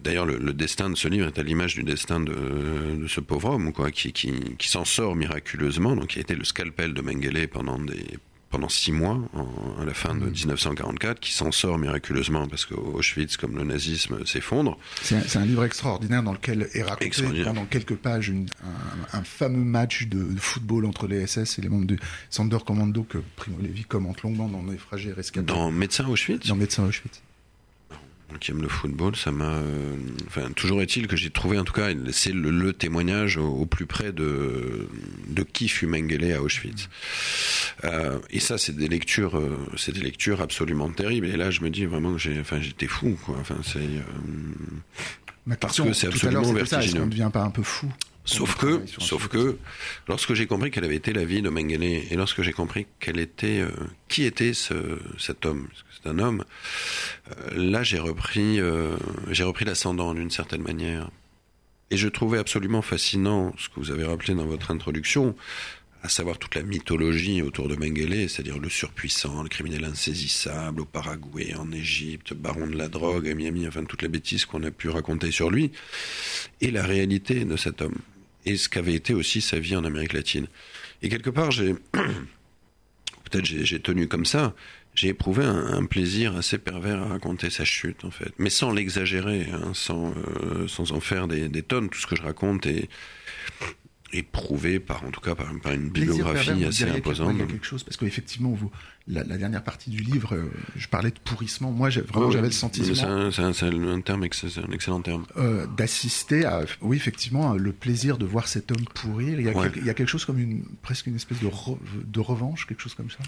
D'ailleurs, 0.03 0.25
le, 0.25 0.37
le, 0.37 0.53
destin 0.53 0.89
de 0.89 0.95
ce 0.95 1.07
livre 1.07 1.27
est 1.27 1.37
à 1.37 1.43
l'image 1.43 1.75
du 1.75 1.83
destin 1.83 2.19
de, 2.19 2.33
de, 3.01 3.07
ce 3.07 3.19
pauvre 3.19 3.51
homme, 3.51 3.71
quoi, 3.71 3.91
qui 3.91 4.11
qui, 4.13 4.33
qui 4.57 4.67
s'en 4.67 4.85
sort 4.85 5.15
miraculeusement. 5.15 5.95
Donc, 5.95 6.15
il 6.15 6.19
a 6.19 6.21
été 6.21 6.35
le 6.35 6.43
scalpel 6.43 6.93
de 6.93 7.01
Mengele 7.01 7.47
pendant 7.47 7.77
des 7.77 8.03
pendant 8.49 8.69
six 8.69 8.91
mois, 8.91 9.19
en, 9.33 9.81
à 9.81 9.85
la 9.85 9.93
fin 9.93 10.15
de 10.15 10.25
1944, 10.25 11.19
qui 11.19 11.33
s'en 11.33 11.51
sort 11.51 11.77
miraculeusement 11.77 12.47
parce 12.47 12.65
qu'Auschwitz, 12.65 13.37
comme 13.37 13.57
le 13.57 13.63
nazisme, 13.63 14.25
s'effondre. 14.25 14.77
C'est 15.01 15.35
un, 15.35 15.41
un, 15.41 15.45
livre 15.45 15.65
extraordinaire 15.65 16.23
dans 16.23 16.33
lequel 16.33 16.69
est 16.73 16.83
raconté 16.83 17.43
pendant 17.43 17.65
quelques 17.65 17.95
pages 17.95 18.29
une, 18.29 18.47
un, 18.63 19.17
un, 19.19 19.23
fameux 19.23 19.63
match 19.63 20.07
de, 20.07 20.25
football 20.37 20.85
entre 20.85 21.07
les 21.07 21.25
SS 21.27 21.59
et 21.59 21.61
les 21.61 21.69
membres 21.69 21.87
du 21.87 21.99
Sonder 22.29 22.59
Commando 22.65 23.03
que 23.03 23.17
Primo 23.35 23.57
Levi 23.59 23.83
commente 23.83 24.21
longuement 24.21 24.47
dans 24.47 24.61
Naufragé 24.61 25.09
et 25.09 25.13
Rescapé. 25.13 25.45
Dans 25.45 25.71
Médecin 25.71 26.07
Auschwitz? 26.07 26.47
Dans 26.47 26.55
Médecin 26.55 26.83
Auschwitz 26.85 27.21
qui 28.39 28.51
aime 28.51 28.61
le 28.61 28.67
football, 28.67 29.15
ça 29.15 29.31
m'a. 29.31 29.55
Euh, 29.55 29.95
enfin, 30.27 30.51
toujours 30.55 30.81
est-il 30.81 31.07
que 31.07 31.15
j'ai 31.15 31.29
trouvé, 31.29 31.57
en 31.57 31.63
tout 31.63 31.73
cas, 31.73 31.89
c'est 32.11 32.33
le, 32.33 32.49
le, 32.51 32.73
témoignage 32.73 33.37
au, 33.37 33.47
au, 33.47 33.65
plus 33.65 33.85
près 33.85 34.11
de 34.11 34.87
de 35.27 35.43
qui 35.43 35.67
fut 35.67 35.87
Mengele 35.87 36.33
à 36.33 36.41
Auschwitz. 36.41 36.89
Euh, 37.83 38.19
et 38.29 38.39
ça, 38.39 38.57
c'est 38.57 38.75
des 38.75 38.87
lectures, 38.87 39.37
euh, 39.37 39.57
c'est 39.77 39.93
des 39.93 40.01
lectures 40.01 40.41
absolument 40.41 40.89
terribles. 40.89 41.27
Et 41.27 41.37
là, 41.37 41.51
je 41.51 41.61
me 41.61 41.69
dis 41.69 41.85
vraiment 41.85 42.13
que 42.13 42.19
j'ai, 42.19 42.39
enfin, 42.39 42.59
j'étais 42.59 42.87
fou, 42.87 43.17
quoi. 43.25 43.37
Enfin, 43.39 43.57
c'est 43.63 43.79
Ma 45.45 45.55
parce 45.55 45.79
que 45.79 45.93
c'est 45.93 46.07
absolument 46.07 46.53
vertigineux. 46.53 46.91
Ça, 46.91 47.01
on 47.01 47.05
ne 47.05 47.11
devient 47.11 47.29
pas 47.31 47.43
un 47.43 47.51
peu 47.51 47.61
fou? 47.63 47.91
Sauf 48.25 48.55
que, 48.55 48.81
sauf 48.87 49.27
que, 49.27 49.59
lorsque 50.07 50.33
j'ai 50.33 50.47
compris 50.47 50.71
quelle 50.71 50.83
avait 50.83 50.95
été 50.95 51.13
la 51.13 51.25
vie 51.25 51.43
de 51.43 51.49
Mengele 51.49 51.83
et 51.83 52.15
lorsque 52.15 52.41
j'ai 52.41 52.53
compris 52.53 52.87
quelle 52.99 53.19
était, 53.19 53.59
euh, 53.59 53.69
qui 54.07 54.23
était 54.23 54.55
ce, 54.55 54.97
cet 55.19 55.45
homme, 55.45 55.67
parce 55.67 55.83
que 55.83 55.89
c'est 56.01 56.09
un 56.09 56.17
homme, 56.17 56.43
euh, 57.29 57.51
là 57.55 57.83
j'ai 57.83 57.99
repris, 57.99 58.59
euh, 58.59 58.97
j'ai 59.29 59.43
repris 59.43 59.63
l'ascendant 59.63 60.15
d'une 60.15 60.31
certaine 60.31 60.63
manière. 60.63 61.11
Et 61.91 61.97
je 61.97 62.07
trouvais 62.07 62.39
absolument 62.39 62.81
fascinant 62.81 63.53
ce 63.59 63.69
que 63.69 63.75
vous 63.75 63.91
avez 63.91 64.05
rappelé 64.05 64.33
dans 64.33 64.47
votre 64.47 64.71
introduction, 64.71 65.35
à 66.01 66.09
savoir 66.09 66.39
toute 66.39 66.55
la 66.55 66.63
mythologie 66.63 67.43
autour 67.43 67.67
de 67.67 67.75
Mengele, 67.75 68.27
c'est-à-dire 68.27 68.57
le 68.57 68.69
surpuissant, 68.69 69.43
le 69.43 69.49
criminel 69.49 69.85
insaisissable 69.85 70.81
au 70.81 70.85
Paraguay, 70.85 71.53
en 71.55 71.71
Égypte, 71.71 72.33
baron 72.33 72.65
de 72.65 72.75
la 72.75 72.87
drogue 72.87 73.29
à 73.29 73.35
Miami, 73.35 73.67
enfin 73.67 73.83
toute 73.83 74.01
la 74.01 74.07
bêtise 74.07 74.45
qu'on 74.45 74.63
a 74.63 74.71
pu 74.71 74.89
raconter 74.89 75.29
sur 75.29 75.51
lui, 75.51 75.71
et 76.59 76.71
la 76.71 76.83
réalité 76.83 77.45
de 77.45 77.55
cet 77.55 77.83
homme 77.83 77.99
et 78.45 78.57
ce 78.57 78.69
qu'avait 78.69 78.93
été 78.93 79.13
aussi 79.13 79.41
sa 79.41 79.59
vie 79.59 79.75
en 79.75 79.83
Amérique 79.83 80.13
latine. 80.13 80.47
Et 81.01 81.09
quelque 81.09 81.29
part, 81.29 81.51
j'ai 81.51 81.73
peut-être 81.93 83.45
j'ai 83.45 83.79
tenu 83.79 84.07
comme 84.07 84.25
ça, 84.25 84.53
j'ai 84.93 85.09
éprouvé 85.09 85.43
un, 85.43 85.85
plaisir 85.85 86.35
assez 86.37 86.57
pervers 86.57 87.01
à 87.01 87.07
raconter 87.07 87.49
sa 87.49 87.65
chute 87.65 88.05
en 88.05 88.11
fait, 88.11 88.31
mais 88.37 88.49
sans 88.49 88.71
l'exagérer, 88.71 89.47
hein, 89.51 89.71
sans 89.73 90.13
euh, 90.15 90.67
sans 90.67 90.93
en 90.93 91.01
faire 91.01 91.27
des, 91.27 91.49
des, 91.49 91.61
tonnes. 91.61 91.89
Tout 91.89 91.99
ce 91.99 92.07
que 92.07 92.15
je 92.15 92.21
raconte 92.21 92.65
est 92.65 92.87
éprouvé 94.13 94.79
par 94.79 95.03
en 95.03 95.11
tout 95.11 95.21
cas 95.21 95.35
par, 95.35 95.47
par 95.61 95.73
une 95.73 95.89
bibliographie 95.89 96.47
pervers, 96.47 96.67
assez 96.69 96.83
imposante. 96.85 97.31
Il 97.33 97.39
y 97.39 97.43
a 97.43 97.45
quelque 97.45 97.65
chose 97.65 97.83
parce 97.83 97.97
qu'effectivement 97.97 98.51
vous 98.51 98.71
la, 99.07 99.23
la, 99.23 99.37
dernière 99.37 99.63
partie 99.63 99.91
du 99.91 100.01
livre, 100.01 100.33
euh, 100.33 100.51
je 100.75 100.87
parlais 100.87 101.11
de 101.11 101.19
pourrissement. 101.23 101.71
Moi, 101.71 101.89
vraiment, 101.89 102.27
oh, 102.27 102.31
j'avais 102.31 102.47
le 102.47 102.53
sentiment. 102.53 102.95
C'est 102.95 103.03
un, 103.03 103.45
un, 103.45 103.87
un, 103.87 104.01
terme, 104.01 104.23
un 104.23 104.71
excellent 104.71 105.01
terme. 105.01 105.25
Euh, 105.37 105.67
D'assister 105.67 106.45
à, 106.45 106.65
oui, 106.81 106.97
effectivement, 106.97 107.53
le 107.53 107.71
plaisir 107.71 108.17
de 108.17 108.25
voir 108.25 108.47
cet 108.47 108.71
homme 108.71 108.83
pourrir. 108.95 109.39
Il 109.39 109.45
y 109.45 109.49
a, 109.49 109.55
ouais. 109.55 109.71
il 109.75 109.85
y 109.85 109.91
a 109.91 109.93
quelque 109.93 110.09
chose 110.09 110.25
comme 110.25 110.39
une, 110.39 110.63
presque 110.81 111.05
une 111.05 111.15
espèce 111.15 111.39
de, 111.39 111.47
re, 111.47 111.77
de 112.03 112.19
revanche, 112.19 112.65
quelque 112.65 112.81
chose 112.81 112.95
comme 112.95 113.11
ça. 113.11 113.19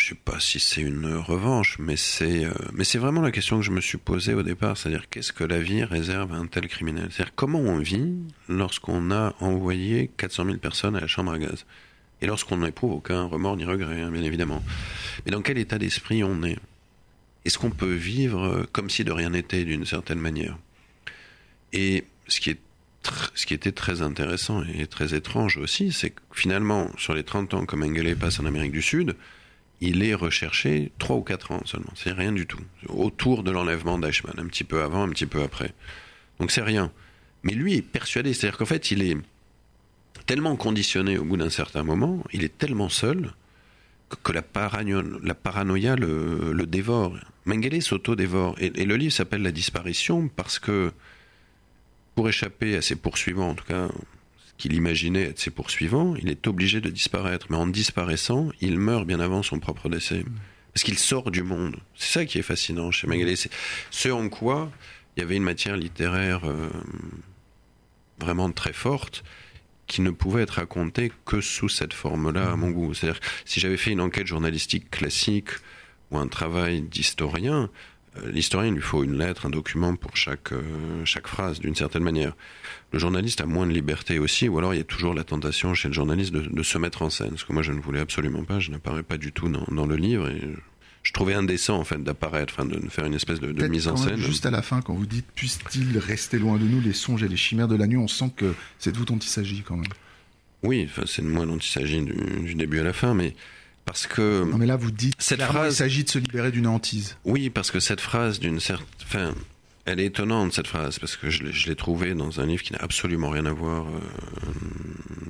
Je 0.00 0.08
sais 0.08 0.14
pas 0.14 0.40
si 0.40 0.58
c'est 0.60 0.80
une 0.80 1.14
revanche, 1.14 1.78
mais 1.78 1.94
c'est, 1.94 2.46
euh, 2.46 2.54
mais 2.72 2.84
c'est 2.84 2.96
vraiment 2.96 3.20
la 3.20 3.30
question 3.30 3.58
que 3.58 3.66
je 3.66 3.70
me 3.70 3.82
suis 3.82 3.98
posée 3.98 4.32
au 4.32 4.42
départ, 4.42 4.78
c'est-à-dire 4.78 5.10
qu'est-ce 5.10 5.30
que 5.30 5.44
la 5.44 5.60
vie 5.60 5.84
réserve 5.84 6.32
à 6.32 6.36
un 6.36 6.46
tel 6.46 6.68
criminel? 6.68 7.08
C'est-à-dire 7.10 7.34
comment 7.34 7.58
on 7.58 7.76
vit 7.76 8.14
lorsqu'on 8.48 9.10
a 9.10 9.34
envoyé 9.40 10.10
400 10.16 10.46
000 10.46 10.56
personnes 10.56 10.96
à 10.96 11.00
la 11.00 11.06
chambre 11.06 11.32
à 11.32 11.38
gaz? 11.38 11.66
Et 12.22 12.26
lorsqu'on 12.26 12.56
n'éprouve 12.56 12.92
aucun 12.92 13.24
remords 13.24 13.58
ni 13.58 13.66
regret, 13.66 14.00
hein, 14.00 14.10
bien 14.10 14.22
évidemment. 14.22 14.62
Mais 15.26 15.32
dans 15.32 15.42
quel 15.42 15.58
état 15.58 15.76
d'esprit 15.76 16.24
on 16.24 16.42
est? 16.44 16.56
Est-ce 17.44 17.58
qu'on 17.58 17.70
peut 17.70 17.92
vivre 17.92 18.66
comme 18.72 18.88
si 18.88 19.04
de 19.04 19.12
rien 19.12 19.28
n'était 19.28 19.64
d'une 19.64 19.84
certaine 19.84 20.18
manière? 20.18 20.56
Et 21.74 22.04
ce 22.26 22.40
qui, 22.40 22.56
ce 23.34 23.44
qui 23.44 23.52
était 23.52 23.72
très 23.72 24.00
intéressant 24.00 24.64
et 24.64 24.86
très 24.86 25.14
étrange 25.14 25.58
aussi, 25.58 25.92
c'est 25.92 26.10
que 26.10 26.20
finalement, 26.32 26.88
sur 26.96 27.12
les 27.12 27.22
30 27.22 27.52
ans 27.52 27.66
que 27.66 27.76
Mengele 27.76 28.16
passe 28.16 28.40
en 28.40 28.46
Amérique 28.46 28.72
du 28.72 28.82
Sud, 28.82 29.14
il 29.80 30.02
est 30.02 30.14
recherché 30.14 30.92
3 30.98 31.16
ou 31.16 31.22
4 31.22 31.52
ans 31.52 31.62
seulement. 31.64 31.92
C'est 31.94 32.12
rien 32.12 32.32
du 32.32 32.46
tout. 32.46 32.60
Autour 32.88 33.42
de 33.42 33.50
l'enlèvement 33.50 33.98
d'Eichmann, 33.98 34.34
un 34.38 34.46
petit 34.46 34.64
peu 34.64 34.82
avant, 34.82 35.02
un 35.02 35.08
petit 35.08 35.26
peu 35.26 35.42
après. 35.42 35.72
Donc 36.38 36.50
c'est 36.50 36.62
rien. 36.62 36.92
Mais 37.42 37.54
lui 37.54 37.74
est 37.74 37.82
persuadé, 37.82 38.34
c'est-à-dire 38.34 38.58
qu'en 38.58 38.66
fait, 38.66 38.90
il 38.90 39.02
est 39.02 39.16
tellement 40.26 40.56
conditionné 40.56 41.18
au 41.18 41.24
bout 41.24 41.36
d'un 41.36 41.50
certain 41.50 41.82
moment, 41.82 42.22
il 42.32 42.44
est 42.44 42.56
tellement 42.56 42.88
seul 42.88 43.32
que, 44.22 44.32
la, 44.32 44.42
parano 44.42 45.02
la, 45.22 45.34
paranoïa 45.34 45.96
le, 45.96 46.66
dévore. 46.66 47.16
Mengele 47.46 47.80
s'auto-dévore. 47.80 48.56
Et, 48.58 48.84
le 48.84 48.96
livre 48.96 49.12
s'appelle 49.12 49.42
La 49.42 49.52
disparition 49.52 50.28
parce 50.28 50.58
que 50.58 50.92
pour 52.14 52.28
échapper 52.28 52.76
à 52.76 52.82
ses 52.82 52.96
poursuivants, 52.96 53.50
en 53.50 53.54
tout 53.54 53.64
cas 53.64 53.88
qu'il 54.60 54.74
imaginait 54.74 55.22
être 55.22 55.40
ses 55.40 55.50
poursuivants, 55.50 56.14
il 56.16 56.28
est 56.28 56.46
obligé 56.46 56.80
de 56.80 56.90
disparaître. 56.90 57.46
Mais 57.50 57.56
en 57.56 57.66
disparaissant, 57.66 58.50
il 58.60 58.78
meurt 58.78 59.06
bien 59.06 59.18
avant 59.18 59.42
son 59.42 59.58
propre 59.58 59.88
décès. 59.88 60.24
Parce 60.72 60.84
qu'il 60.84 60.98
sort 60.98 61.30
du 61.30 61.42
monde. 61.42 61.76
C'est 61.96 62.12
ça 62.12 62.24
qui 62.24 62.38
est 62.38 62.42
fascinant 62.42 62.90
chez 62.92 63.08
Mengele. 63.08 63.36
C'est 63.36 63.50
ce 63.90 64.08
en 64.10 64.28
quoi 64.28 64.70
il 65.16 65.20
y 65.20 65.22
avait 65.24 65.36
une 65.36 65.42
matière 65.42 65.76
littéraire 65.76 66.42
euh, 66.44 66.70
vraiment 68.20 68.50
très 68.52 68.72
forte 68.72 69.24
qui 69.86 70.02
ne 70.02 70.10
pouvait 70.10 70.42
être 70.42 70.50
raconté 70.50 71.10
que 71.24 71.40
sous 71.40 71.68
cette 71.68 71.92
forme-là, 71.92 72.52
à 72.52 72.56
mon 72.56 72.70
goût. 72.70 72.94
C'est-à-dire, 72.94 73.20
si 73.44 73.58
j'avais 73.58 73.76
fait 73.76 73.90
une 73.90 74.00
enquête 74.00 74.28
journalistique 74.28 74.88
classique 74.88 75.48
ou 76.12 76.18
un 76.18 76.28
travail 76.28 76.82
d'historien, 76.82 77.70
l'historien, 78.26 78.68
il 78.68 78.74
lui 78.74 78.82
faut 78.82 79.04
une 79.04 79.16
lettre, 79.18 79.46
un 79.46 79.50
document 79.50 79.94
pour 79.96 80.16
chaque, 80.16 80.52
euh, 80.52 81.04
chaque 81.04 81.28
phrase, 81.28 81.60
d'une 81.60 81.74
certaine 81.74 82.02
manière. 82.02 82.34
Le 82.92 82.98
journaliste 82.98 83.40
a 83.40 83.46
moins 83.46 83.66
de 83.66 83.72
liberté 83.72 84.18
aussi, 84.18 84.48
ou 84.48 84.58
alors 84.58 84.74
il 84.74 84.78
y 84.78 84.80
a 84.80 84.84
toujours 84.84 85.14
la 85.14 85.24
tentation 85.24 85.74
chez 85.74 85.88
le 85.88 85.94
journaliste 85.94 86.32
de, 86.32 86.40
de 86.40 86.62
se 86.62 86.78
mettre 86.78 87.02
en 87.02 87.10
scène, 87.10 87.36
ce 87.36 87.44
que 87.44 87.52
moi 87.52 87.62
je 87.62 87.72
ne 87.72 87.80
voulais 87.80 88.00
absolument 88.00 88.44
pas, 88.44 88.58
je 88.58 88.70
n'apparais 88.70 89.02
pas 89.02 89.16
du 89.16 89.32
tout 89.32 89.48
dans, 89.48 89.64
dans 89.70 89.86
le 89.86 89.96
livre, 89.96 90.28
et 90.28 90.40
je 91.02 91.12
trouvais 91.12 91.34
indécent 91.34 91.78
en 91.78 91.84
fait 91.84 92.02
d'apparaître, 92.02 92.54
enfin 92.56 92.68
de 92.68 92.88
faire 92.88 93.06
une 93.06 93.14
espèce 93.14 93.40
de, 93.40 93.52
de 93.52 93.66
mise 93.68 93.88
en 93.88 93.96
scène. 93.96 94.16
Juste 94.16 94.44
à 94.44 94.50
la 94.50 94.62
fin, 94.62 94.82
quand 94.82 94.94
vous 94.94 95.06
dites 95.06 95.26
puisse-t-il 95.34 95.96
rester 95.98 96.38
loin 96.38 96.58
de 96.58 96.64
nous 96.64 96.80
les 96.80 96.92
songes 96.92 97.22
et 97.22 97.28
les 97.28 97.36
chimères 97.36 97.68
de 97.68 97.76
la 97.76 97.86
nuit, 97.86 97.96
on 97.96 98.08
sent 98.08 98.32
que 98.36 98.54
c'est 98.78 98.92
de 98.92 98.98
vous 98.98 99.04
dont 99.04 99.18
il 99.18 99.28
s'agit 99.28 99.62
quand 99.62 99.76
même. 99.76 99.92
Oui, 100.62 100.86
enfin, 100.90 101.04
c'est 101.06 101.22
de 101.22 101.28
moi 101.28 101.46
dont 101.46 101.56
il 101.56 101.68
s'agit 101.68 102.02
du, 102.02 102.12
du, 102.44 102.54
début 102.54 102.80
à 102.80 102.82
la 102.82 102.92
fin, 102.92 103.14
mais 103.14 103.34
parce 103.84 104.06
que 104.06 104.44
non 104.44 104.58
mais 104.58 104.66
là 104.66 104.76
vous 104.76 104.90
dites 104.90 105.14
cette 105.18 105.42
phrase, 105.42 105.74
il 105.74 105.76
s'agit 105.76 106.04
de 106.04 106.08
se 106.10 106.18
libérer 106.18 106.50
d'une 106.50 106.66
hantise. 106.66 107.16
Oui, 107.24 107.50
parce 107.50 107.70
que 107.70 107.80
cette 107.80 108.00
phrase 108.00 108.38
d'une 108.38 108.60
certaine, 108.60 108.86
enfin, 109.02 109.34
elle 109.86 109.98
est 110.00 110.06
étonnante 110.06 110.52
cette 110.52 110.68
phrase 110.68 110.98
parce 110.98 111.16
que 111.16 111.30
je 111.30 111.68
l'ai 111.68 111.76
trouvée 111.76 112.14
dans 112.14 112.40
un 112.40 112.46
livre 112.46 112.62
qui 112.62 112.72
n'a 112.72 112.80
absolument 112.80 113.30
rien 113.30 113.46
à 113.46 113.52
voir 113.52 113.86
euh, 113.86 114.00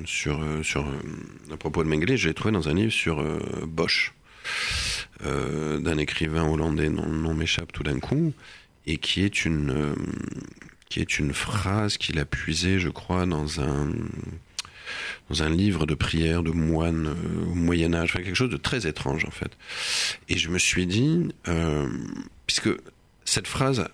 sur 0.04 0.44
sur 0.62 0.86
euh, 0.86 1.52
à 1.52 1.56
propos 1.56 1.84
de 1.84 1.88
Mengele. 1.88 2.16
Je 2.16 2.28
l'ai 2.28 2.34
trouvée 2.34 2.52
dans 2.52 2.68
un 2.68 2.74
livre 2.74 2.92
sur 2.92 3.20
euh, 3.20 3.38
Bosch 3.66 4.12
euh, 5.24 5.78
d'un 5.78 5.98
écrivain 5.98 6.48
hollandais 6.48 6.88
dont 6.88 7.04
le 7.04 7.18
nom 7.18 7.34
m'échappe 7.34 7.72
tout 7.72 7.82
d'un 7.82 7.98
coup. 8.00 8.32
et 8.86 8.96
qui 8.96 9.22
est 9.22 9.44
une 9.44 9.70
euh, 9.70 9.94
qui 10.88 11.00
est 11.00 11.18
une 11.18 11.32
phrase 11.32 11.98
qu'il 11.98 12.18
a 12.18 12.24
puisée, 12.24 12.80
je 12.80 12.88
crois, 12.88 13.24
dans 13.26 13.60
un 13.60 13.92
dans 15.28 15.42
un 15.42 15.50
livre 15.50 15.86
de 15.86 15.94
prière 15.94 16.42
de 16.42 16.50
moine 16.50 17.06
euh, 17.08 17.50
au 17.50 17.54
Moyen 17.54 17.94
Âge, 17.94 18.10
enfin 18.10 18.22
quelque 18.22 18.34
chose 18.34 18.50
de 18.50 18.56
très 18.56 18.86
étrange 18.86 19.24
en 19.24 19.30
fait. 19.30 19.56
Et 20.28 20.36
je 20.36 20.48
me 20.48 20.58
suis 20.58 20.86
dit, 20.86 21.28
euh, 21.48 21.88
puisque 22.46 22.70
cette 23.24 23.46
phrase 23.46 23.88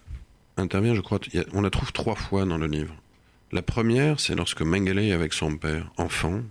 intervient, 0.56 0.94
je 0.94 1.00
crois, 1.00 1.20
on 1.52 1.60
la 1.60 1.70
trouve 1.70 1.92
trois 1.92 2.14
fois 2.14 2.44
dans 2.44 2.58
le 2.58 2.66
livre. 2.66 2.94
La 3.52 3.62
première, 3.62 4.18
c'est 4.18 4.34
lorsque 4.34 4.62
Mengele 4.62 4.98
est 4.98 5.12
avec 5.12 5.32
son 5.32 5.56
père, 5.56 5.92
enfant, 5.96 6.42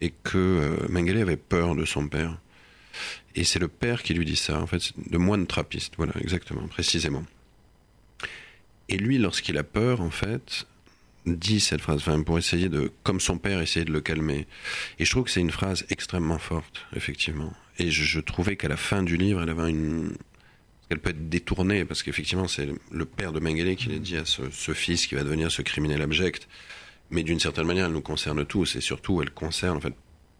et 0.00 0.12
que 0.22 0.38
euh, 0.38 0.86
Mengele 0.88 1.18
avait 1.18 1.36
peur 1.36 1.74
de 1.74 1.84
son 1.84 2.08
père. 2.08 2.38
Et 3.34 3.44
c'est 3.44 3.58
le 3.58 3.68
père 3.68 4.02
qui 4.02 4.14
lui 4.14 4.24
dit 4.24 4.36
ça, 4.36 4.60
en 4.60 4.66
fait, 4.66 4.92
de 5.10 5.18
moine 5.18 5.46
trappiste, 5.46 5.94
voilà, 5.96 6.12
exactement, 6.20 6.66
précisément. 6.68 7.24
Et 8.88 8.96
lui, 8.96 9.18
lorsqu'il 9.18 9.58
a 9.58 9.64
peur, 9.64 10.00
en 10.00 10.10
fait, 10.10 10.66
dit 11.26 11.60
cette 11.60 11.80
phrase, 11.80 11.98
enfin, 11.98 12.22
pour 12.22 12.38
essayer 12.38 12.68
de, 12.68 12.92
comme 13.02 13.20
son 13.20 13.38
père, 13.38 13.60
essayer 13.60 13.84
de 13.84 13.92
le 13.92 14.00
calmer. 14.00 14.46
Et 14.98 15.04
je 15.04 15.10
trouve 15.10 15.24
que 15.24 15.30
c'est 15.30 15.40
une 15.40 15.50
phrase 15.50 15.84
extrêmement 15.90 16.38
forte, 16.38 16.86
effectivement. 16.94 17.52
Et 17.78 17.90
je, 17.90 18.20
trouvais 18.20 18.56
qu'à 18.56 18.68
la 18.68 18.76
fin 18.76 19.02
du 19.02 19.16
livre, 19.16 19.42
elle 19.42 19.50
avait 19.50 19.70
une, 19.70 20.16
elle 20.88 20.98
peut 20.98 21.10
être 21.10 21.28
détournée, 21.28 21.84
parce 21.84 22.02
qu'effectivement, 22.02 22.48
c'est 22.48 22.68
le 22.90 23.04
père 23.04 23.32
de 23.32 23.40
Mengele 23.40 23.76
qui 23.76 23.88
l'a 23.88 23.98
dit 23.98 24.16
à 24.16 24.24
ce, 24.24 24.72
fils 24.72 25.06
qui 25.06 25.14
va 25.14 25.24
devenir 25.24 25.50
ce 25.50 25.62
criminel 25.62 26.00
abject. 26.00 26.48
Mais 27.10 27.22
d'une 27.22 27.40
certaine 27.40 27.66
manière, 27.66 27.86
elle 27.86 27.92
nous 27.92 28.00
concerne 28.00 28.44
tous, 28.44 28.76
et 28.76 28.80
surtout, 28.80 29.20
elle 29.22 29.30
concerne, 29.30 29.76
en 29.76 29.80
fait, 29.80 29.94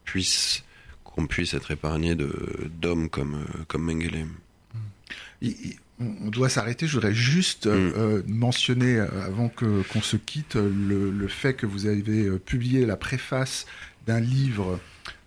puisse, 0.04 0.64
qu'on 1.04 1.26
puisse 1.26 1.54
être 1.54 1.70
épargné 1.70 2.14
d'hommes 2.14 3.10
comme, 3.10 3.44
comme 3.68 3.82
Mengele 3.82 4.26
on 6.00 6.28
doit 6.28 6.48
s'arrêter. 6.48 6.86
Je 6.86 6.94
voudrais 6.94 7.14
juste 7.14 7.66
euh, 7.66 7.90
mm. 7.90 7.94
euh, 7.96 8.22
mentionner, 8.26 8.98
euh, 8.98 9.06
avant 9.24 9.48
que 9.48 9.82
qu'on 9.92 10.02
se 10.02 10.16
quitte, 10.16 10.56
le, 10.56 11.10
le, 11.10 11.28
fait 11.28 11.54
que 11.54 11.66
vous 11.66 11.86
avez 11.86 12.30
publié 12.38 12.86
la 12.86 12.96
préface 12.96 13.66
d'un 14.06 14.20
livre 14.20 14.78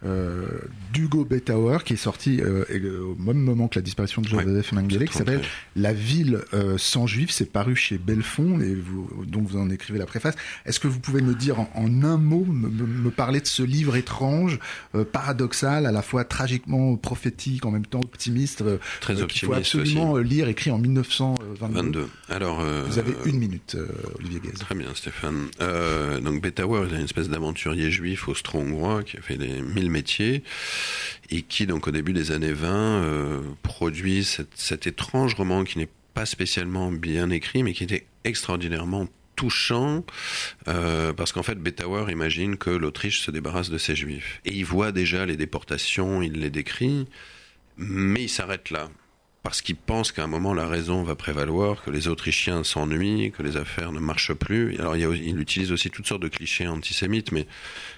euh, 0.05 0.47
d'Hugo 0.93 1.25
Betauer 1.25 1.83
qui 1.83 1.93
est 1.93 1.97
sorti 1.97 2.39
euh, 2.39 2.63
au 3.03 3.15
même 3.21 3.39
moment 3.39 3.67
que 3.67 3.77
la 3.77 3.81
disparition 3.81 4.21
de 4.21 4.29
Joseph 4.29 4.71
Mengele 4.71 5.09
qui 5.09 5.17
s'appelle 5.17 5.41
La 5.75 5.91
ville 5.91 6.39
euh, 6.53 6.77
sans 6.77 7.05
juifs. 7.05 7.31
C'est 7.31 7.51
paru 7.51 7.75
chez 7.75 7.97
Belfond 7.97 8.62
et 8.62 8.73
vous, 8.75 9.25
donc 9.25 9.47
vous 9.47 9.59
en 9.59 9.69
écrivez 9.69 9.99
la 9.99 10.05
préface. 10.05 10.35
Est-ce 10.65 10.79
que 10.79 10.88
vous 10.88 10.99
pouvez 10.99 11.21
me 11.21 11.35
dire 11.35 11.59
en, 11.59 11.69
un 11.75 12.17
mot 12.17 12.45
me, 12.45 13.09
parler 13.09 13.41
de 13.41 13.47
ce 13.47 13.62
livre 13.62 13.97
étrange 13.97 14.59
paradoxal 15.12 15.85
à 15.85 15.91
la 15.91 16.01
fois 16.01 16.23
tragiquement 16.23 16.95
prophétique 16.95 17.65
en 17.65 17.71
même 17.71 17.85
temps 17.85 17.99
optimiste 17.99 18.63
très 19.01 19.21
optimiste 19.21 19.27
qu'il 19.27 19.47
faut 19.47 19.53
absolument 19.53 20.17
lire 20.17 20.47
écrit 20.47 20.71
en 20.71 20.77
1922 20.77 22.07
alors 22.29 22.63
vous 22.88 22.99
avez 22.99 23.13
une 23.25 23.39
minute 23.39 23.75
Olivier 24.19 24.39
Guez 24.39 24.51
très 24.51 24.75
bien 24.75 24.93
Stéphane. 24.93 25.47
Donc 26.21 26.41
Betauer 26.41 26.88
est 26.88 26.95
une 26.95 27.05
espèce 27.05 27.27
d'aventurier 27.27 27.91
juif 27.91 28.27
austro-hongrois 28.29 29.03
qui 29.03 29.17
a 29.17 29.21
fait 29.21 29.35
des 29.35 29.62
mille 29.62 29.88
métiers 29.89 30.43
et 31.30 31.41
qui 31.41 31.65
donc 31.65 31.88
au 31.88 31.91
début 31.91 32.13
des 32.13 32.32
années 32.32 32.54
20 32.54 32.69
euh, 32.69 33.41
produit 33.63 34.23
cet, 34.23 34.88
étrange 34.88 35.36
roman 35.36 35.63
qui 35.63 35.78
n'est 35.78 35.89
pas 36.13 36.25
spécialement 36.25 36.91
bien 36.91 37.30
écrit 37.30 37.63
mais 37.63 37.73
qui 37.73 37.84
était 37.84 38.06
extraordinairement 38.23 39.08
touchant 39.36 40.04
euh, 40.67 41.13
parce 41.13 41.32
qu'en 41.32 41.43
fait 41.43 41.56
Betauer 41.56 42.12
imagine 42.12 42.58
que 42.58 42.69
l'Autriche 42.69 43.21
se 43.21 43.32
débarrasse 43.32 43.69
de 43.69 43.78
ses 43.78 43.95
juifs 43.95 44.41
et 44.45 44.54
il 44.54 44.65
voit 44.65 44.91
déjà 44.91 45.25
les 45.25 45.38
déportations, 45.38 46.21
il 46.21 46.34
les 46.34 46.49
décrit 46.49 47.08
mais 47.78 48.23
il 48.23 48.30
s'arrête 48.30 48.69
là 48.69 48.89
parce 49.43 49.62
qu'il 49.62 49.78
pense 49.78 50.12
qu'à 50.12 50.23
un 50.23 50.28
moment 50.28 50.54
la 50.54 50.67
raison 50.67 51.04
va 51.04 51.15
prévaloir, 51.15 51.82
que 51.84 51.91
les 51.91 52.08
Autrichiens 52.08 52.63
s'ennuient, 52.63 53.32
que 53.32 53.41
les 53.41 53.58
affaires 53.58 53.91
ne 53.91 53.99
marchent 53.99 54.34
plus. 54.34 54.78
Alors 54.80 54.95
il, 54.95 55.04
il 55.25 55.39
utilise 55.39 55.71
aussi 55.71 55.89
toutes 55.89 56.08
sortes 56.08 56.21
de 56.21 56.28
clichés 56.28 56.67
antisémites, 56.67 57.32
mais 57.32 57.47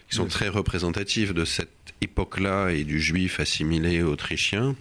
qui 0.10 0.16
sont 0.16 0.28
très 0.28 0.50
représentatifs 0.50 1.34
de 1.34 1.46
cette 1.46 1.81
époque-là 2.02 2.70
et 2.70 2.84
du 2.84 3.00
juif 3.00 3.40
assimilé 3.40 4.02
autrichien. 4.02 4.76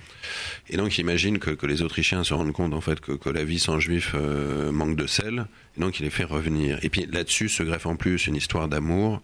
Et 0.68 0.76
donc, 0.76 0.96
il 0.96 1.02
imagine 1.02 1.38
que, 1.38 1.50
que, 1.50 1.66
les 1.66 1.82
Autrichiens 1.82 2.24
se 2.24 2.34
rendent 2.34 2.52
compte 2.52 2.72
en 2.74 2.80
fait 2.80 3.00
que, 3.00 3.12
que 3.12 3.28
la 3.28 3.44
vie 3.44 3.58
sans 3.58 3.78
juif 3.78 4.12
euh, 4.14 4.72
manque 4.72 4.96
de 4.96 5.06
sel. 5.06 5.46
Et 5.76 5.80
donc, 5.80 6.00
il 6.00 6.04
les 6.04 6.10
fait 6.10 6.24
revenir. 6.24 6.78
Et 6.82 6.88
puis 6.88 7.06
là-dessus 7.06 7.48
se 7.48 7.62
greffe 7.62 7.86
en 7.86 7.96
plus 7.96 8.26
une 8.26 8.36
histoire 8.36 8.68
d'amour 8.68 9.22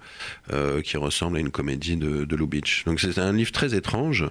euh, 0.53 0.83
qui 0.83 0.97
ressemble 0.97 1.39
à 1.39 1.41
une 1.41 1.51
comédie 1.51 1.97
de, 1.97 2.37
Lubitsch. 2.37 2.85
Donc, 2.85 3.01
c'est 3.01 3.19
un 3.19 3.33
livre 3.33 3.53
très 3.53 3.75
étrange. 3.75 4.27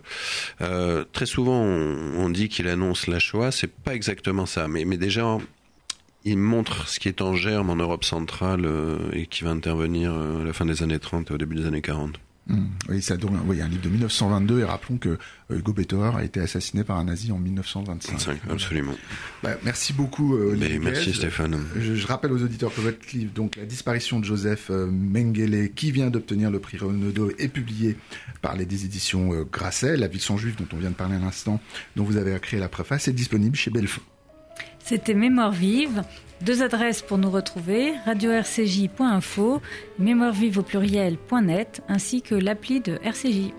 Euh, 0.62 1.04
très 1.12 1.26
souvent, 1.26 1.62
on, 1.62 2.30
dit 2.30 2.50
qu'il 2.50 2.68
annonce 2.68 3.08
la 3.08 3.18
Shoah. 3.18 3.52
C'est 3.52 3.74
pas 3.74 3.96
exactement 3.96 4.46
ça, 4.46 4.68
mais, 4.68 4.86
mais 4.86 4.98
déjà 4.98 5.38
il 6.28 6.38
montre 6.38 6.88
ce 6.88 7.00
qui 7.00 7.08
est 7.08 7.22
en 7.22 7.36
germe 7.36 7.70
en 7.70 7.76
Europe 7.76 8.04
centrale 8.04 8.68
et 9.14 9.28
qui 9.28 9.44
va 9.44 9.52
intervenir 9.52 10.12
à 10.12 10.44
la 10.44 10.54
fin 10.54 10.66
des 10.66 10.82
années 10.82 10.98
30 10.98 11.30
et 11.30 11.34
au 11.36 11.38
début 11.38 11.56
des 11.56 11.68
années 11.68 11.84
40. 11.84 12.20
Hmm. 12.48 12.66
Oui, 12.90 13.02
ça 13.02 13.18
donc, 13.18 13.32
oui, 13.48 13.60
un 13.62 13.68
livre 13.68 13.82
de 13.82 13.90
1922 13.90 14.60
et 14.60 14.64
rappelons 14.64 14.98
que 14.98 15.10
euh, 15.10 15.58
Hugo 15.58 15.74
Betauer 15.74 16.16
a 16.16 16.24
été 16.24 16.40
assassiné 16.40 16.84
par 16.84 16.98
un 16.98 17.06
nazi 17.06 17.32
en 17.32 17.40
1925. 17.40 18.40
absolument. 18.52 18.94
Bah, 19.42 19.58
merci 19.64 19.94
beaucoup. 19.94 20.36
Olivier 20.36 20.78
merci 20.78 21.14
Stéphane. 21.14 21.60
Je, 21.76 22.06
rappelle 22.06 22.32
aux 22.32 22.44
auditeurs 22.44 22.74
que 22.74 22.82
votre 22.82 23.00
livre, 23.14 23.32
donc 23.34 23.56
la 23.56 23.66
disparition 23.66 24.20
de 24.20 24.26
Joseph 24.26 24.70
Mengele, 24.70 25.74
qui 25.74 25.92
vient 25.92 26.12
d'obtenir 26.12 26.52
le 26.52 26.60
prix 26.60 26.78
Renaudot, 26.78 27.32
est 27.40 27.48
publié 27.48 27.98
par 28.42 28.56
les 28.56 28.64
éditions 28.64 29.46
Grasset, 29.52 29.98
La 29.98 30.08
ville 30.08 30.22
sans 30.22 30.38
juif 30.38 30.56
dont 30.56 30.68
on 30.72 30.78
vient 30.78 30.92
de 30.92 30.96
parler 30.96 31.16
à 31.16 31.20
l'instant, 31.20 31.60
dont 31.96 32.04
vous 32.04 32.18
avez 32.18 32.40
créé 32.40 32.60
la 32.60 32.70
préface, 32.70 33.08
est 33.08 33.14
disponible 33.14 33.56
chez 33.56 33.72
Belfond. 33.72 34.02
C'était 34.88 35.16
Mémoire 35.16 35.52
vive. 35.52 36.04
Deux 36.42 36.62
adresses 36.62 37.02
pour 37.02 37.18
nous 37.18 37.32
retrouver, 37.32 37.96
radio-rcj.info, 38.06 39.60
mémoirevive 39.98 40.60
au 40.60 40.62
pluriel.net, 40.62 41.82
ainsi 41.88 42.22
que 42.22 42.36
l'appli 42.36 42.82
de 42.82 43.00
RCJ. 43.04 43.52